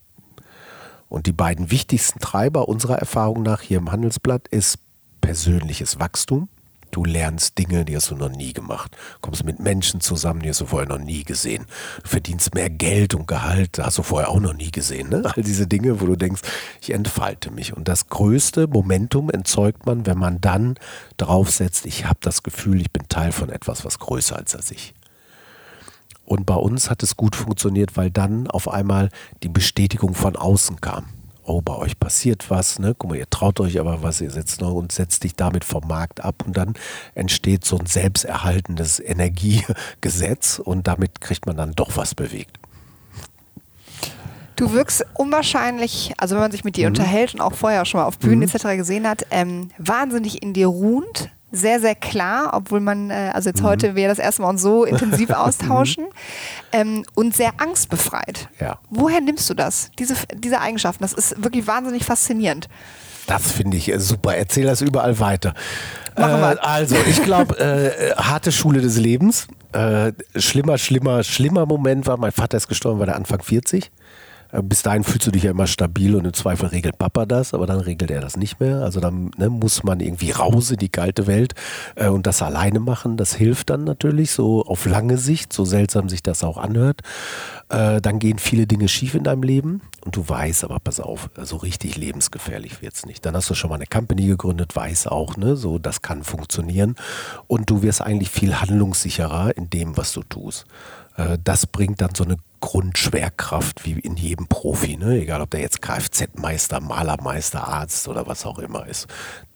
[1.08, 4.78] Und die beiden wichtigsten Treiber unserer Erfahrung nach hier im Handelsblatt ist
[5.20, 6.48] persönliches Wachstum.
[6.90, 8.96] Du lernst Dinge, die hast du noch nie gemacht.
[9.20, 11.66] Kommst mit Menschen zusammen, die hast du vorher noch nie gesehen.
[12.04, 15.08] Verdienst mehr Geld und Gehalt, hast du vorher auch noch nie gesehen.
[15.08, 15.22] Ne?
[15.24, 16.42] All diese Dinge, wo du denkst,
[16.80, 17.76] ich entfalte mich.
[17.76, 20.76] Und das größte Momentum entzeugt man, wenn man dann
[21.16, 24.94] draufsetzt, ich habe das Gefühl, ich bin Teil von etwas, was größer ist als ich.
[26.24, 29.10] Und bei uns hat es gut funktioniert, weil dann auf einmal
[29.42, 31.06] die Bestätigung von außen kam.
[31.46, 32.94] Oh, bei euch passiert was, ne?
[32.96, 35.86] Guck mal, ihr traut euch aber was, ihr setzt noch und setzt dich damit vom
[35.86, 36.72] Markt ab und dann
[37.14, 42.58] entsteht so ein selbsterhaltendes Energiegesetz und damit kriegt man dann doch was bewegt.
[44.56, 46.80] Du wirkst unwahrscheinlich, also wenn man sich mit Mhm.
[46.80, 48.76] dir unterhält und auch vorher schon mal auf Bühnen etc.
[48.76, 53.54] gesehen hat, ähm, wahnsinnig in dir ruhend, sehr, sehr klar, obwohl man, äh, also Mhm.
[53.54, 56.06] jetzt heute wir das erste Mal uns so intensiv austauschen
[56.72, 58.48] ähm, und sehr angstbefreit.
[58.60, 58.78] Ja.
[58.90, 61.02] Woher nimmst du das, diese, diese Eigenschaften?
[61.04, 62.68] Das ist wirklich wahnsinnig faszinierend.
[63.26, 64.36] Das finde ich äh, super.
[64.36, 65.54] Erzähl das überall weiter.
[66.16, 69.46] Äh, also, ich glaube, äh, harte Schule des Lebens.
[69.72, 73.90] Äh, schlimmer, schlimmer, schlimmer Moment war, mein Vater ist gestorben, war der Anfang 40.
[74.54, 77.54] Äh, Bis dahin fühlst du dich ja immer stabil und im Zweifel regelt Papa das,
[77.54, 78.82] aber dann regelt er das nicht mehr.
[78.82, 81.54] Also dann ne, muss man irgendwie raus in die kalte Welt
[81.96, 83.16] äh, und das alleine machen.
[83.16, 87.00] Das hilft dann natürlich so auf lange Sicht, so seltsam sich das auch anhört.
[87.68, 91.30] Äh, dann gehen viele Dinge schief in deinem Leben und du weißt aber, pass auf,
[91.42, 93.24] so richtig lebensgefährlich wird es nicht.
[93.24, 96.94] Dann hast du schon mal eine Company gegründet, weiß auch, ne, so das kann funktionieren
[97.46, 100.66] und du wirst eigentlich viel handlungssicherer in dem, was du tust.
[101.16, 105.20] Äh, das bringt dann so eine Grundschwerkraft wie in jedem Profi, ne?
[105.20, 109.06] egal ob der jetzt Kfz-Meister, Malermeister, Arzt oder was auch immer ist.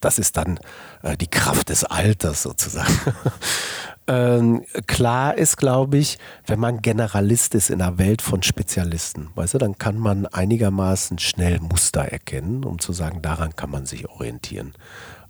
[0.01, 0.61] Das ist dann
[1.03, 2.93] äh, die Kraft des Alters sozusagen.
[4.07, 9.55] ähm, klar ist, glaube ich, wenn man Generalist ist in einer Welt von Spezialisten, weißt
[9.55, 14.07] du, dann kann man einigermaßen schnell Muster erkennen, um zu sagen, daran kann man sich
[14.07, 14.75] orientieren.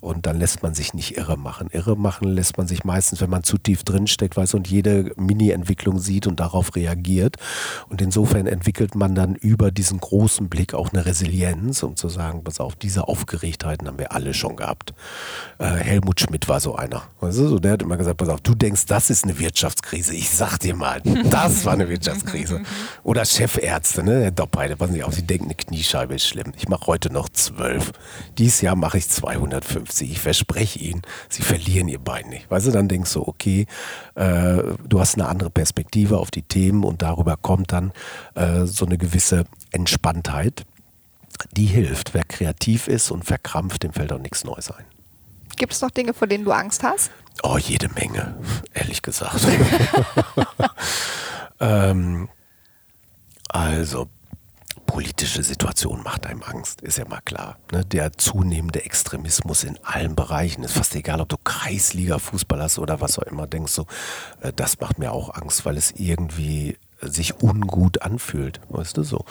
[0.01, 1.69] Und dann lässt man sich nicht irre machen.
[1.73, 5.13] Irre machen lässt man sich meistens, wenn man zu tief drinsteckt, weißt du, und jede
[5.17, 7.37] Mini-Entwicklung sieht und darauf reagiert.
[7.89, 12.45] Und insofern entwickelt man dann über diesen großen Blick auch eine Resilienz, um zu sagen,
[12.45, 14.95] pass auf, diese Aufgeregtheiten haben wir alle schon gehabt.
[15.59, 17.03] Äh, Helmut Schmidt war so einer.
[17.21, 20.15] Weißt du, so, der hat immer gesagt, pass auf, du denkst, das ist eine Wirtschaftskrise.
[20.15, 22.63] Ich sag dir mal, das war eine Wirtschaftskrise.
[23.03, 24.23] Oder Chefärzte, ne?
[24.23, 26.53] Herr Doppheide, passen Sie auf, Sie denken, eine Kniescheibe ist schlimm.
[26.57, 27.91] Ich mache heute noch zwölf.
[28.39, 29.88] Dieses Jahr mache ich 250.
[30.01, 32.51] Ich verspreche Ihnen, Sie verlieren Ihr Bein nicht.
[32.51, 33.67] Weißt du, dann denkst du, okay,
[34.15, 37.93] äh, du hast eine andere Perspektive auf die Themen und darüber kommt dann
[38.35, 40.65] äh, so eine gewisse Entspanntheit,
[41.53, 42.15] die hilft.
[42.15, 44.85] Wer kreativ ist und verkrampft, dem fällt auch nichts Neues ein.
[45.57, 47.11] Gibt es noch Dinge, vor denen du Angst hast?
[47.43, 48.37] Oh, jede Menge,
[48.75, 49.41] ehrlich gesagt.
[51.61, 52.29] ähm,
[53.49, 54.09] also,
[54.89, 57.59] politische Situation macht einem Angst, ist ja mal klar.
[57.71, 57.85] Ne?
[57.85, 63.19] Der zunehmende Extremismus in allen Bereichen ist fast egal, ob du Kreisliga-Fußball hast oder was
[63.19, 63.85] auch immer, denkst du,
[64.41, 69.25] äh, das macht mir auch Angst, weil es irgendwie sich ungut anfühlt, weißt du so.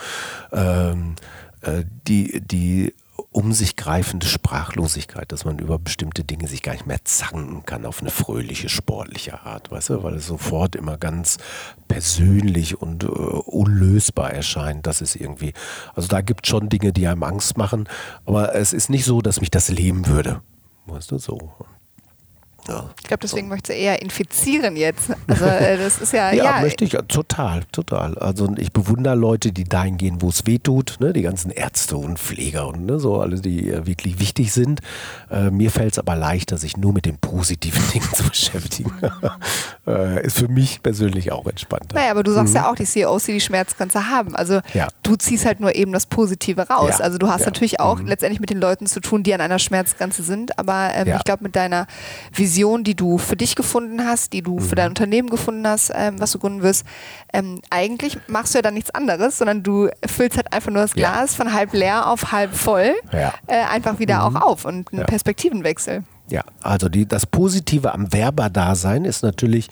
[0.52, 1.16] Ähm,
[1.60, 2.94] äh, die, die
[3.30, 7.84] um sich greifende Sprachlosigkeit, dass man über bestimmte Dinge sich gar nicht mehr zanken kann
[7.84, 11.38] auf eine fröhliche, sportliche Art, weißt du, weil es sofort immer ganz
[11.88, 14.86] persönlich und äh, unlösbar erscheint.
[14.86, 15.52] Das ist irgendwie,
[15.94, 17.88] also da gibt es schon Dinge, die einem Angst machen,
[18.24, 20.40] aber es ist nicht so, dass mich das leben würde.
[20.86, 21.52] Weißt du, so.
[22.66, 22.90] Ja.
[23.00, 25.10] Ich glaube, deswegen möchtest du eher infizieren jetzt.
[25.26, 28.18] Also äh, das ist ja, Ja, ja, möchte ich, total, total.
[28.18, 31.12] Also ich bewundere Leute, die dahin gehen, wo es weh tut, ne?
[31.14, 32.98] die ganzen Ärzte und Pfleger und ne?
[32.98, 34.80] so alle, die äh, wirklich wichtig sind.
[35.30, 38.92] Äh, mir fällt es aber leichter, sich nur mit den positiven Dingen zu beschäftigen.
[39.86, 41.94] äh, ist für mich persönlich auch entspannter.
[41.94, 44.34] Naja, aber du sagst ja auch, die CEOs, die die Schmerzgrenze haben.
[44.36, 44.60] Also Mhm.
[44.74, 44.88] Ja.
[45.02, 47.00] du ziehst halt nur eben das Positive raus.
[47.00, 48.06] Also du hast natürlich auch Mhm.
[48.08, 50.58] letztendlich mit den Leuten zu tun, die an einer Schmerzgrenze sind.
[50.58, 51.86] Aber ähm, ich glaube, mit deiner
[52.34, 52.47] Vision,
[52.84, 54.76] die du für dich gefunden hast, die du für Mhm.
[54.76, 56.84] dein Unternehmen gefunden hast, ähm, was du gründen wirst,
[57.32, 60.92] ähm, eigentlich machst du ja dann nichts anderes, sondern du füllst halt einfach nur das
[60.94, 61.12] Ja.
[61.12, 63.34] Glas von halb leer auf halb voll Ja.
[63.46, 65.06] äh, einfach wieder auch auf und einen Ja.
[65.06, 66.04] Perspektivenwechsel.
[66.30, 69.68] Ja, also die, das Positive am Werberdasein ist natürlich,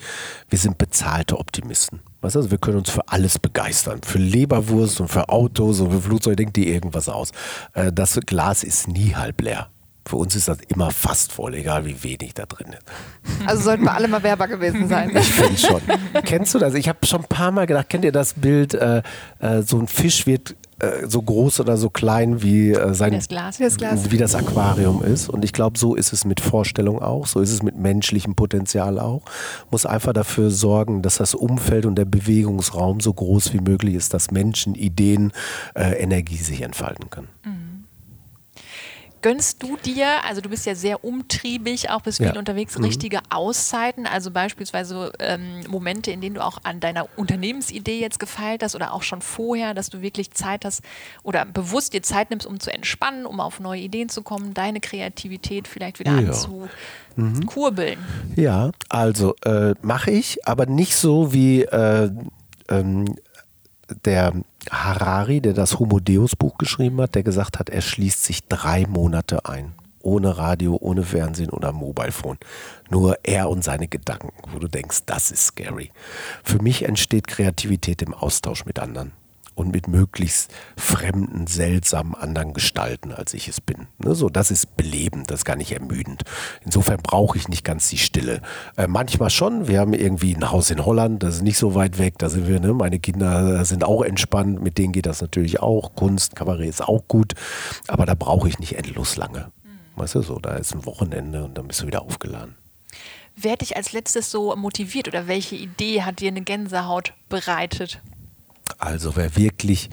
[0.48, 2.00] wir sind bezahlte Optimisten.
[2.22, 4.00] Weißt du, also wir können uns für alles begeistern.
[4.02, 7.30] Für Leberwurst und für Autos und für Flugzeuge denkt dir irgendwas aus.
[7.74, 9.68] Äh, Das Glas ist nie halb leer.
[10.06, 13.46] Für uns ist das immer fast voll, egal wie wenig da drin ist.
[13.46, 15.10] Also sollten wir alle mal Werber gewesen sein.
[15.16, 15.80] Ich finde schon.
[16.24, 16.74] Kennst du das?
[16.74, 19.02] Ich habe schon ein paar Mal gedacht, kennt ihr das Bild, äh,
[19.40, 23.28] äh, so ein Fisch wird äh, so groß oder so klein wie äh, sein Das
[23.28, 23.58] Glas.
[23.58, 24.10] Wie das Glas.
[24.10, 25.28] wie das Aquarium ist.
[25.28, 29.00] Und ich glaube, so ist es mit Vorstellung auch, so ist es mit menschlichem Potenzial
[29.00, 29.22] auch.
[29.70, 34.12] Muss einfach dafür sorgen, dass das Umfeld und der Bewegungsraum so groß wie möglich ist,
[34.12, 35.32] dass Menschen, Ideen,
[35.74, 37.28] äh, Energie sich entfalten können.
[39.26, 42.32] Gönnst du dir, also du bist ja sehr umtriebig, auch bist viel Ja.
[42.34, 42.38] Mhm.
[42.38, 48.20] unterwegs, richtige Auszeiten, also beispielsweise ähm, Momente, in denen du auch an deiner Unternehmensidee jetzt
[48.20, 50.82] gefeilt hast oder auch schon vorher, dass du wirklich Zeit hast
[51.24, 54.78] oder bewusst dir Zeit nimmst, um zu entspannen, um auf neue Ideen zu kommen, deine
[54.78, 56.18] Kreativität vielleicht wieder Ja.
[57.16, 57.98] anzukurbeln.
[58.36, 62.10] Ja, also äh, mache ich, aber nicht so wie äh,
[62.68, 63.16] ähm,
[64.04, 64.34] der
[64.70, 68.86] Harari, der das Homo Deus Buch geschrieben hat, der gesagt hat, er schließt sich drei
[68.86, 69.74] Monate ein.
[70.02, 72.38] Ohne Radio, ohne Fernsehen oder Mobilephone.
[72.90, 75.90] Nur er und seine Gedanken, wo du denkst, das ist scary.
[76.44, 79.12] Für mich entsteht Kreativität im Austausch mit anderen.
[79.56, 83.88] Und mit möglichst fremden, seltsamen anderen Gestalten, als ich es bin.
[83.98, 86.22] Ne, so, das ist belebend, das ist gar nicht ermüdend.
[86.64, 88.42] Insofern brauche ich nicht ganz die Stille.
[88.76, 89.66] Äh, manchmal schon.
[89.66, 92.18] Wir haben irgendwie ein Haus in Holland, das ist nicht so weit weg.
[92.18, 92.74] Da sind wir, ne?
[92.74, 95.94] meine Kinder sind auch entspannt, mit denen geht das natürlich auch.
[95.94, 97.32] Kunst, Kabarett ist auch gut,
[97.88, 99.50] aber da brauche ich nicht endlos lange.
[99.64, 100.00] Mhm.
[100.00, 102.56] Weißt du, so, da ist ein Wochenende und dann bist du wieder aufgeladen.
[103.34, 108.02] Wer hat dich als letztes so motiviert oder welche Idee hat dir eine Gänsehaut bereitet?
[108.78, 109.90] Also wer wirklich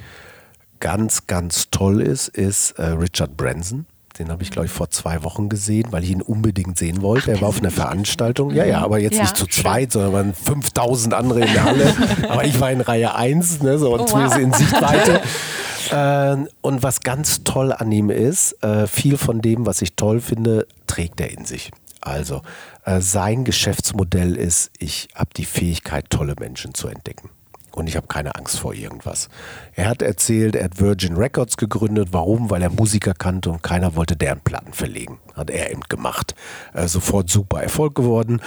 [0.80, 3.86] ganz, ganz toll ist, ist äh, Richard Branson.
[4.20, 7.32] Den habe ich, glaube ich, vor zwei Wochen gesehen, weil ich ihn unbedingt sehen wollte.
[7.32, 8.52] Ach, er war auf einer Veranstaltung.
[8.52, 11.96] Ja, ja, aber jetzt ja, nicht zu zweit, sondern waren 5000 andere in der Halle.
[12.30, 14.38] aber ich war in Reihe 1, ne, so und oh, wow.
[14.38, 15.22] in Sichtweite.
[15.92, 20.20] äh, und was ganz toll an ihm ist, äh, viel von dem, was ich toll
[20.20, 21.72] finde, trägt er in sich.
[22.02, 22.42] Also
[22.84, 27.30] äh, sein Geschäftsmodell ist, ich habe die Fähigkeit, tolle Menschen zu entdecken
[27.76, 29.30] und ich habe keine Angst vor irgendwas.
[29.76, 32.10] Er hat erzählt, er hat Virgin Records gegründet.
[32.12, 32.50] Warum?
[32.50, 35.20] Weil er Musiker kannte und keiner wollte deren Platten verlegen.
[35.36, 36.36] Hat er eben gemacht.
[36.74, 38.42] Äh, sofort super Erfolg geworden.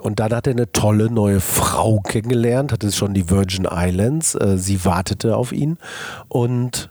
[0.00, 4.34] Und dann hat er eine tolle neue Frau kennengelernt, hatte schon die Virgin Islands.
[4.34, 5.78] Äh, sie wartete auf ihn
[6.28, 6.90] und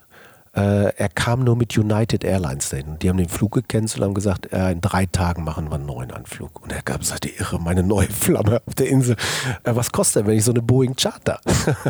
[0.54, 2.98] äh, er kam nur mit United Airlines dahin.
[2.98, 5.86] Die haben den Flug gecancelt und haben gesagt, äh, in drei Tagen machen wir einen
[5.86, 6.62] neuen Anflug.
[6.62, 9.16] Und er gab, sagte, irre, meine neue Flamme auf der Insel.
[9.64, 11.40] Äh, was kostet denn, wenn ich so eine Boeing Charter?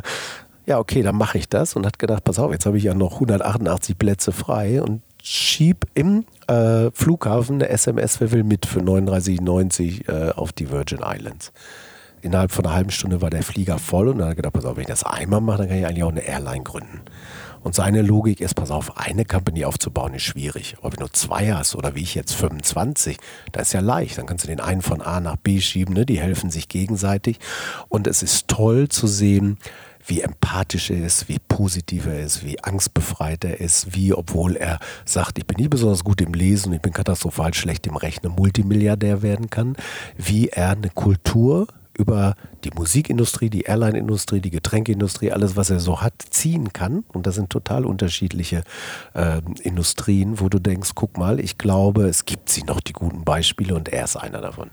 [0.66, 1.74] ja, okay, dann mache ich das.
[1.74, 5.86] Und hat gedacht, pass auf, jetzt habe ich ja noch 188 Plätze frei und schieb
[5.94, 11.52] im äh, Flughafen eine SMS, wer will mit für 39,90 äh, auf die Virgin Islands
[12.22, 14.64] innerhalb von einer halben Stunde war der Flieger voll und dann hat er gedacht, pass
[14.64, 17.00] auf, wenn ich das einmal mache, dann kann ich eigentlich auch eine Airline gründen.
[17.62, 20.76] Und seine Logik ist, pass auf, eine Company aufzubauen ist schwierig.
[20.80, 23.18] Aber wenn du zwei hast oder wie ich jetzt 25,
[23.52, 24.18] da ist ja leicht.
[24.18, 26.04] Dann kannst du den einen von A nach B schieben, ne?
[26.04, 27.38] die helfen sich gegenseitig.
[27.88, 29.58] Und es ist toll zu sehen,
[30.06, 34.80] wie empathisch er ist, wie positiv er ist, wie angstbefreit er ist, wie, obwohl er
[35.04, 39.22] sagt, ich bin nie besonders gut im Lesen, ich bin katastrophal schlecht im Rechnen, Multimilliardär
[39.22, 39.76] werden kann,
[40.16, 42.34] wie er eine Kultur über
[42.64, 47.04] die Musikindustrie, die Airline-Industrie, die Getränkeindustrie, alles, was er so hat, ziehen kann.
[47.12, 48.62] Und das sind total unterschiedliche
[49.14, 53.24] äh, Industrien, wo du denkst, guck mal, ich glaube, es gibt sie noch, die guten
[53.24, 54.70] Beispiele, und er ist einer davon.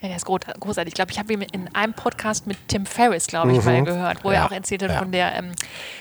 [0.00, 0.92] Ja, der ist großartig.
[0.92, 3.64] Ich glaube, ich habe ihn in einem Podcast mit Tim Ferriss, glaube ich, mhm.
[3.64, 4.38] mal gehört, wo ja.
[4.38, 4.98] er auch erzählt hat ja.
[5.00, 5.52] von der ähm,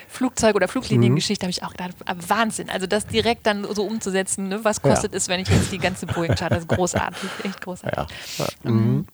[0.07, 1.43] Flugzeug- oder Flugliniengeschichte.
[1.43, 1.47] Mhm.
[1.47, 2.69] habe ich auch gedacht, ah, Wahnsinn.
[2.69, 4.63] Also das direkt dann so umzusetzen, ne?
[4.63, 5.17] was kostet ja.
[5.17, 8.15] es, wenn ich jetzt die ganze Boeing chart, das ist großartig, echt großartig.
[8.63, 9.07] Mhm.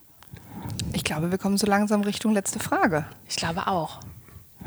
[0.63, 0.93] Mhm.
[0.93, 3.05] Ich glaube, wir kommen so langsam Richtung letzte Frage.
[3.27, 3.99] Ich glaube auch.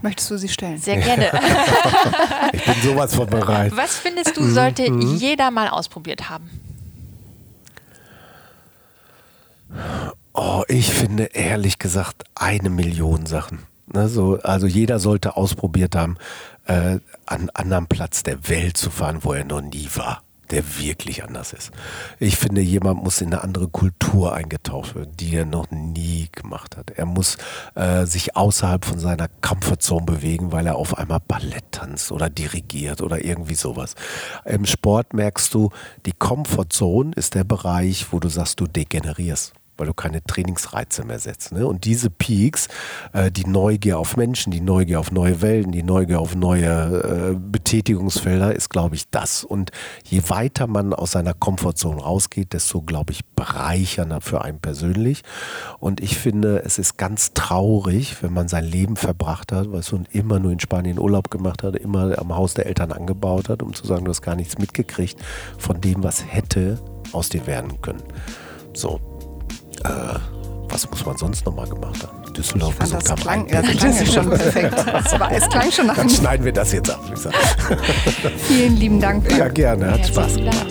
[0.03, 0.79] Möchtest du sie stellen?
[0.79, 1.31] Sehr gerne.
[2.53, 3.75] ich bin sowas von bereit.
[3.75, 5.17] Was findest du, sollte mhm.
[5.17, 6.51] jeder mal ausprobiert haben?
[10.35, 13.61] Oh, ich finde ehrlich gesagt eine Million Sachen.
[13.87, 16.17] Ne, so, also jeder sollte ausprobiert haben,
[16.67, 20.79] äh, an einem anderen Platz der Welt zu fahren, wo er noch nie war der
[20.79, 21.71] wirklich anders ist.
[22.19, 26.77] Ich finde, jemand muss in eine andere Kultur eingetaucht werden, die er noch nie gemacht
[26.77, 26.91] hat.
[26.91, 27.37] Er muss
[27.75, 33.01] äh, sich außerhalb von seiner Comfortzone bewegen, weil er auf einmal Ballett tanzt oder dirigiert
[33.01, 33.95] oder irgendwie sowas.
[34.45, 35.71] Im Sport merkst du,
[36.07, 41.19] die Comfortzone ist der Bereich, wo du sagst, du degenerierst weil du keine Trainingsreize mehr
[41.19, 41.53] setzt.
[41.53, 41.67] Ne?
[41.67, 42.69] Und diese Peaks,
[43.13, 47.37] äh, die Neugier auf Menschen, die Neugier auf neue Welten, die Neugier auf neue äh,
[47.37, 49.45] Betätigungsfelder, ist, glaube ich, das.
[49.45, 49.71] Und
[50.05, 55.23] je weiter man aus seiner Komfortzone rausgeht, desto, glaube ich, bereichernder für einen persönlich.
[55.79, 59.97] Und ich finde, es ist ganz traurig, wenn man sein Leben verbracht hat, weißt du,
[59.97, 63.63] und immer nur in Spanien Urlaub gemacht hat, immer am Haus der Eltern angebaut hat,
[63.63, 65.19] um zu sagen, du hast gar nichts mitgekriegt
[65.59, 66.79] von dem, was hätte
[67.13, 68.03] aus dir werden können.
[68.75, 69.01] So,
[69.85, 70.19] äh,
[70.69, 72.33] was muss man sonst noch mal gemacht haben?
[72.33, 74.87] Düsseldorf ich fand, das klang, ja, das klang schon perfekt.
[75.19, 77.01] War, es klang schon nach Dann schneiden wir das jetzt ab.
[78.47, 79.31] Vielen lieben Dank.
[79.37, 79.93] Ja, gerne.
[79.93, 80.67] Hat Spaß gemacht.